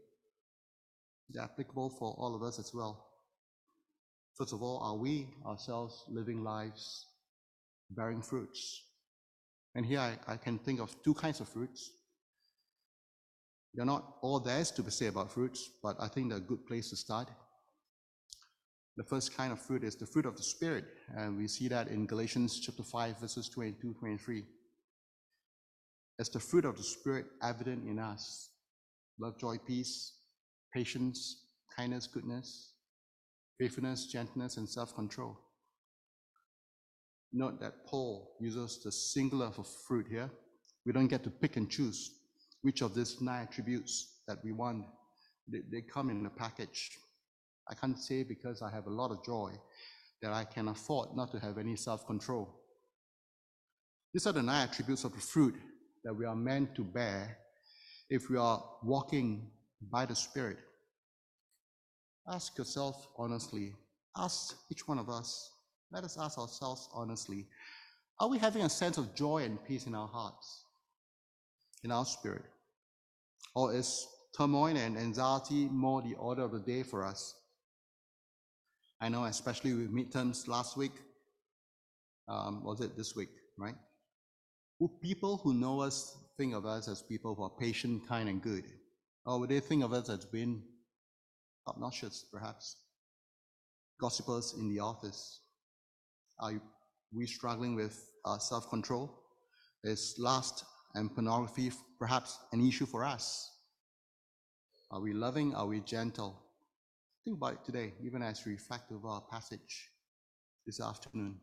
They're 1.31 1.45
applicable 1.45 1.91
for 1.99 2.15
all 2.19 2.37
of 2.37 2.43
us 2.43 2.59
as 2.59 2.73
well. 2.75 3.10
First 4.37 4.53
of 4.53 4.63
all, 4.63 4.79
are 4.79 4.97
we 4.97 5.29
ourselves 5.47 6.05
living 6.09 6.43
lives 6.43 7.07
bearing 7.91 8.23
fruits? 8.23 8.83
And 9.75 9.87
here 9.87 10.01
I, 10.01 10.19
I 10.27 10.37
can 10.37 10.59
think 10.59 10.81
of 10.81 10.95
two 11.03 11.15
kinds 11.15 11.41
of 11.41 11.49
fruits. 11.49 11.91
They're 13.75 13.85
not 13.85 14.17
all 14.23 14.41
there 14.41 14.59
is 14.59 14.71
to 14.73 14.83
be 14.83 14.91
said 14.91 15.09
about 15.09 15.31
fruits, 15.31 15.71
but 15.83 15.97
I 16.01 16.09
think 16.09 16.29
they're 16.29 16.39
a 16.39 16.41
good 16.41 16.67
place 16.67 16.91
to 16.91 16.97
start. 16.97 17.29
The 18.97 19.05
first 19.05 19.37
kind 19.37 19.53
of 19.53 19.61
fruit 19.61 19.85
is 19.85 19.95
the 19.95 20.07
fruit 20.07 20.27
of 20.27 20.37
the 20.37 20.43
Spirit, 20.43 20.85
and 21.17 21.37
we 21.37 21.47
see 21.47 21.69
that 21.69 21.89
in 21.89 22.07
Galatians 22.07 22.61
chapter 22.61 22.83
5, 22.83 23.21
verses 23.21 23.49
22 23.49 23.95
23. 23.95 24.45
As 26.19 26.29
the 26.29 26.41
fruit 26.41 26.65
of 26.65 26.77
the 26.77 26.83
Spirit 26.83 27.27
evident 27.43 27.89
in 27.89 27.99
us 27.99 28.51
love, 29.19 29.39
joy, 29.39 29.57
peace, 29.67 30.15
patience, 30.75 31.45
kindness, 31.75 32.07
goodness, 32.07 32.73
faithfulness, 33.61 34.07
gentleness, 34.07 34.57
and 34.57 34.67
self 34.67 34.95
control. 34.95 35.39
Note 37.33 37.61
that 37.61 37.87
Paul 37.87 38.33
uses 38.41 38.83
the 38.83 38.91
singular 38.91 39.51
for 39.51 39.65
fruit 39.87 40.07
here. 40.09 40.31
We 40.87 40.93
don't 40.93 41.09
get 41.09 41.23
to 41.25 41.31
pick 41.31 41.57
and 41.59 41.71
choose 41.71 42.11
which 42.63 42.81
of 42.81 42.95
these 42.95 43.21
nine 43.21 43.43
attributes 43.43 44.23
that 44.27 44.39
we 44.43 44.53
want. 44.53 44.87
They, 45.47 45.61
they 45.71 45.83
come 45.83 46.09
in 46.09 46.25
a 46.25 46.31
package. 46.31 46.91
I 47.71 47.75
can't 47.75 47.99
say 47.99 48.23
because 48.23 48.63
I 48.63 48.71
have 48.71 48.87
a 48.87 48.91
lot 48.91 49.11
of 49.11 49.25
joy 49.25 49.53
that 50.23 50.33
I 50.33 50.45
can 50.45 50.69
afford 50.69 51.11
not 51.15 51.31
to 51.33 51.39
have 51.39 51.59
any 51.59 51.77
self 51.77 52.07
control. 52.07 52.49
These 54.15 54.27
are 54.27 54.33
the 54.33 54.43
nine 54.43 54.69
attributes 54.69 55.05
of 55.05 55.13
the 55.13 55.21
fruit 55.21 55.55
that 56.03 56.15
we 56.15 56.25
are 56.25 56.35
meant 56.35 56.75
to 56.77 56.83
bear 56.83 57.37
if 58.09 58.31
we 58.31 58.39
are 58.39 58.65
walking 58.83 59.51
by 59.93 60.07
the 60.07 60.17
Spirit. 60.17 60.59
Ask 62.29 62.57
yourself 62.59 63.09
honestly, 63.17 63.75
ask 64.17 64.57
each 64.71 64.87
one 64.87 64.99
of 64.99 65.09
us, 65.09 65.51
let 65.93 66.05
us 66.05 66.17
ask 66.19 66.39
ourselves 66.39 66.89
honestly 66.93 67.47
are 68.21 68.29
we 68.29 68.39
having 68.39 68.63
a 68.63 68.69
sense 68.69 68.99
of 68.99 69.15
joy 69.15 69.45
and 69.45 69.65
peace 69.65 69.87
in 69.87 69.95
our 69.95 70.07
hearts, 70.07 70.65
in 71.83 71.91
our 71.91 72.05
spirit? 72.05 72.45
Or 73.55 73.75
is 73.75 74.07
turmoil 74.37 74.77
and 74.77 74.99
anxiety 74.99 75.69
more 75.71 76.03
the 76.03 76.15
order 76.17 76.43
of 76.43 76.53
the 76.53 76.59
day 76.59 76.83
for 76.83 77.03
us? 77.03 77.35
I 79.01 79.09
know, 79.09 79.25
especially 79.25 79.73
with 79.73 79.91
midterms 79.91 80.47
last 80.47 80.77
week, 80.77 80.93
um, 82.29 82.63
was 82.63 82.83
it 82.83 82.95
this 82.95 83.17
week, 83.17 83.31
right? 83.57 83.75
People 85.03 85.41
who 85.43 85.55
know 85.55 85.81
us 85.81 86.19
think 86.37 86.55
of 86.55 86.67
us 86.67 86.89
as 86.89 87.03
people 87.03 87.35
who 87.35 87.45
are 87.45 87.53
patient, 87.59 88.07
kind, 88.07 88.29
and 88.29 88.43
good? 88.43 88.65
Or 89.25 89.41
would 89.41 89.49
they 89.49 89.61
think 89.61 89.83
of 89.83 89.95
us 89.95 90.11
as 90.11 90.27
being 90.27 90.63
obnoxious, 91.69 92.25
perhaps? 92.33 92.77
Gossipers 94.01 94.55
in 94.59 94.69
the 94.69 94.81
office? 94.81 95.41
Are 96.39 96.53
we 97.13 97.27
struggling 97.27 97.75
with 97.75 98.11
uh, 98.25 98.39
self 98.39 98.69
control? 98.71 99.17
Is 99.85 100.15
lust 100.19 100.65
and 100.95 101.15
pornography 101.15 101.73
perhaps 101.99 102.39
an 102.53 102.67
issue 102.67 102.87
for 102.87 103.05
us? 103.05 103.51
Are 104.91 105.01
we 105.01 105.13
loving? 105.13 105.55
Are 105.55 105.67
we 105.67 105.81
gentle? 105.81 106.43
Think 107.25 107.37
about 107.37 107.55
it 107.55 107.65
today, 107.65 107.93
even 108.03 108.23
as 108.23 108.45
we 108.45 108.53
reflect 108.53 108.91
over 108.93 109.09
our 109.09 109.23
passage 109.31 109.91
this 110.67 110.81
afternoon. 110.81 111.37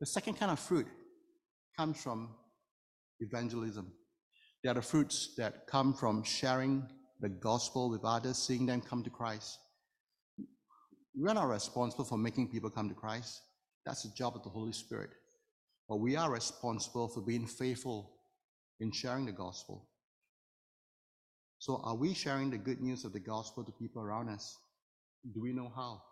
The 0.00 0.06
second 0.06 0.34
kind 0.34 0.50
of 0.52 0.58
fruit 0.58 0.86
comes 1.76 2.00
from 2.00 2.30
evangelism. 3.20 3.92
They 4.62 4.70
are 4.70 4.74
the 4.74 4.82
fruits 4.82 5.34
that 5.36 5.66
come 5.66 5.92
from 5.94 6.22
sharing 6.22 6.88
the 7.24 7.30
gospel 7.30 7.88
with 7.88 8.04
others, 8.04 8.36
seeing 8.36 8.66
them 8.66 8.82
come 8.82 9.02
to 9.02 9.08
Christ. 9.08 9.58
We're 11.16 11.32
not 11.32 11.48
responsible 11.48 12.04
for 12.04 12.18
making 12.18 12.50
people 12.50 12.68
come 12.68 12.90
to 12.90 12.94
Christ. 12.94 13.40
That's 13.86 14.02
the 14.02 14.10
job 14.14 14.36
of 14.36 14.42
the 14.42 14.50
Holy 14.50 14.72
Spirit. 14.72 15.08
But 15.88 16.00
we 16.00 16.16
are 16.16 16.30
responsible 16.30 17.08
for 17.08 17.22
being 17.22 17.46
faithful 17.46 18.12
in 18.78 18.92
sharing 18.92 19.24
the 19.24 19.32
gospel. 19.32 19.88
So, 21.60 21.80
are 21.82 21.96
we 21.96 22.12
sharing 22.12 22.50
the 22.50 22.58
good 22.58 22.82
news 22.82 23.06
of 23.06 23.14
the 23.14 23.20
gospel 23.20 23.64
to 23.64 23.72
people 23.72 24.02
around 24.02 24.28
us? 24.28 24.58
Do 25.32 25.40
we 25.40 25.54
know 25.54 25.72
how? 25.74 26.02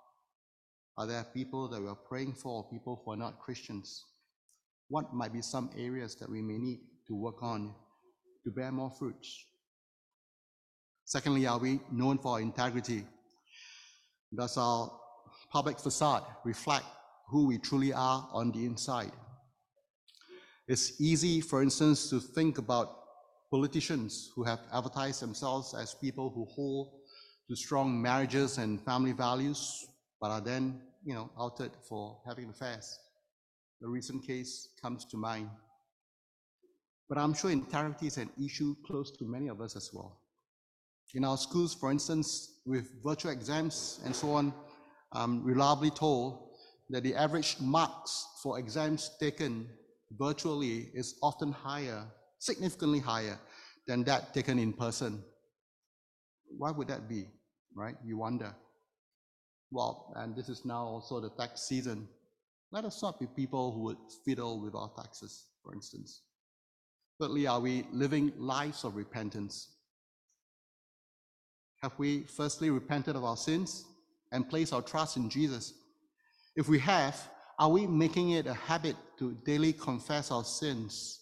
Are 0.97 1.07
there 1.07 1.27
people 1.35 1.69
that 1.69 1.83
we 1.83 1.89
are 1.89 1.95
praying 2.09 2.37
for, 2.37 2.71
people 2.71 3.03
who 3.05 3.13
are 3.13 3.19
not 3.19 3.39
Christians? 3.39 4.03
What 4.89 5.13
might 5.13 5.35
be 5.35 5.43
some 5.43 5.69
areas 5.77 6.15
that 6.15 6.31
we 6.31 6.41
may 6.41 6.57
need 6.57 6.81
to 7.09 7.15
work 7.15 7.43
on 7.43 7.75
to 8.45 8.51
bear 8.51 8.73
more 8.73 8.91
fruits? 8.91 9.45
Secondly, 11.05 11.47
are 11.47 11.59
we 11.59 11.81
known 11.91 12.19
for 12.19 12.33
our 12.33 12.41
integrity? 12.41 13.05
Does 14.35 14.57
our 14.57 14.91
public 15.51 15.79
facade 15.79 16.25
reflect 16.45 16.87
who 17.29 17.47
we 17.47 17.59
truly 17.59 17.93
are 17.93 18.29
on 18.33 18.53
the 18.53 18.65
inside? 18.65 19.13
It's 20.69 21.01
easy, 21.01 21.41
for 21.41 21.63
instance, 21.63 22.09
to 22.11 22.21
think 22.21 22.59
about 22.59 22.99
politicians 23.51 24.31
who 24.35 24.45
have 24.45 24.61
advertised 24.73 25.21
themselves 25.21 25.75
as 25.75 25.95
people 25.95 26.31
who 26.31 26.47
hold 26.47 27.01
to 27.49 27.57
strong 27.57 28.01
marriages 28.01 28.57
and 28.57 28.81
family 28.81 29.13
values, 29.13 29.87
but 30.21 30.31
are 30.31 30.41
then, 30.41 30.81
you 31.05 31.15
know, 31.15 31.31
outed 31.39 31.73
for 31.87 32.23
having 32.27 32.49
affairs. 32.49 32.99
The 33.83 33.89
recent 33.89 34.27
case 34.27 34.69
comes 34.81 35.05
to 35.07 35.17
mind. 35.17 35.51
But 37.09 37.19
I'm 37.19 37.35
sure 37.35 37.51
integrity 37.51 38.07
is 38.07 38.17
an 38.17 38.31
issue 38.43 38.75
close 38.87 39.11
to 39.19 39.25
many 39.25 39.49
of 39.49 39.61
us 39.61 39.77
as 39.77 39.91
well. 39.93 40.22
In 41.15 41.25
our 41.25 41.37
schools, 41.37 41.75
for 41.75 41.91
instance, 41.91 42.61
with 42.65 43.03
virtual 43.05 43.33
exams 43.33 44.01
and 44.05 44.17
so 44.17 44.33
on, 44.33 44.55
I'm 45.13 45.45
reliably 45.45 45.91
told 45.91 46.57
that 46.89 47.03
the 47.03 47.15
average 47.15 47.57
marks 47.61 48.27
for 48.43 48.59
exams 48.59 49.11
taken 49.21 49.69
virtually 50.19 50.91
is 50.95 51.17
often 51.23 51.53
higher, 51.53 52.05
significantly 52.39 52.99
higher 52.99 53.39
than 53.87 54.05
that 54.05 54.33
taken 54.33 54.59
in 54.59 54.73
person. 54.73 55.23
Why 56.57 56.71
would 56.71 56.89
that 56.89 57.09
be, 57.09 57.27
right? 57.75 57.97
You 58.05 58.17
wonder. 58.17 58.55
Well, 59.71 60.15
and 60.17 60.35
this 60.35 60.49
is 60.49 60.65
now 60.65 60.85
also 60.85 61.21
the 61.21 61.31
tax 61.31 61.63
season. 61.63 62.09
Let 62.71 62.87
us 62.87 63.03
not 63.03 63.21
be 63.21 63.27
people 63.27 63.73
who 63.73 63.81
would 63.83 63.99
fiddle 64.25 64.63
with 64.63 64.75
our 64.75 64.91
taxes, 64.97 65.47
for 65.63 65.75
instance. 65.75 66.23
Thirdly, 67.21 67.47
are 67.47 67.61
we 67.61 67.87
living 67.93 68.33
lives 68.39 68.85
of 68.85 68.97
repentance? 68.97 69.69
Have 71.83 71.99
we 71.99 72.23
firstly 72.23 72.71
repented 72.71 73.17
of 73.17 73.25
our 73.25 73.37
sins 73.37 73.85
and 74.31 74.49
placed 74.49 74.73
our 74.73 74.83
trust 74.83 75.17
in 75.17 75.29
Jesus? 75.29 75.75
If 76.55 76.69
we 76.69 76.79
have, 76.79 77.21
are 77.59 77.71
we 77.71 77.89
making 77.89 78.31
it 78.31 78.47
a 78.47 78.55
habit 78.55 78.95
to 79.19 79.37
daily 79.45 79.73
confess 79.73 80.31
our 80.31 80.45
sins 80.45 81.21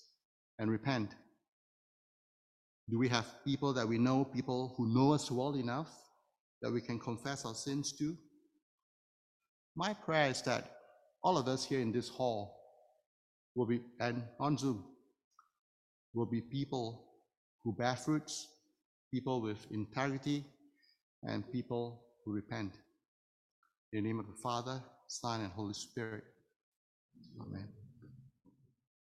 and 0.59 0.70
repent? 0.70 1.14
Do 2.90 2.99
we 2.99 3.09
have 3.09 3.27
people 3.42 3.73
that 3.73 3.88
we 3.88 3.96
know, 3.96 4.25
people 4.25 4.75
who 4.77 4.92
know 4.92 5.12
us 5.12 5.31
well 5.31 5.55
enough 5.55 5.88
that 6.61 6.70
we 6.70 6.83
can 6.83 6.99
confess 6.99 7.46
our 7.46 7.55
sins 7.55 7.92
to? 7.99 8.14
My 9.77 9.94
prayer 9.94 10.29
is 10.29 10.42
that 10.42 10.73
all 11.23 11.38
of 11.38 11.49
us 11.49 11.64
here 11.64 11.81
in 11.81 11.90
this 11.90 12.09
hall 12.11 12.55
will 13.55 13.66
be, 13.66 13.81
and 13.99 14.25
on 14.38 14.59
Zoom, 14.59 14.85
will 16.12 16.27
be 16.27 16.42
people 16.42 17.07
who 17.64 17.73
bear 17.73 17.96
fruits, 17.96 18.46
people 19.12 19.40
with 19.40 19.66
integrity, 19.70 20.44
and 21.23 21.51
people 21.53 22.03
who 22.25 22.33
repent. 22.33 22.73
In 23.92 24.03
the 24.03 24.09
name 24.09 24.20
of 24.20 24.27
the 24.27 24.40
Father, 24.42 24.83
Son, 25.09 25.40
and 25.40 25.53
Holy 25.53 25.75
Spirit. 25.75 26.25
Amen. 27.40 27.68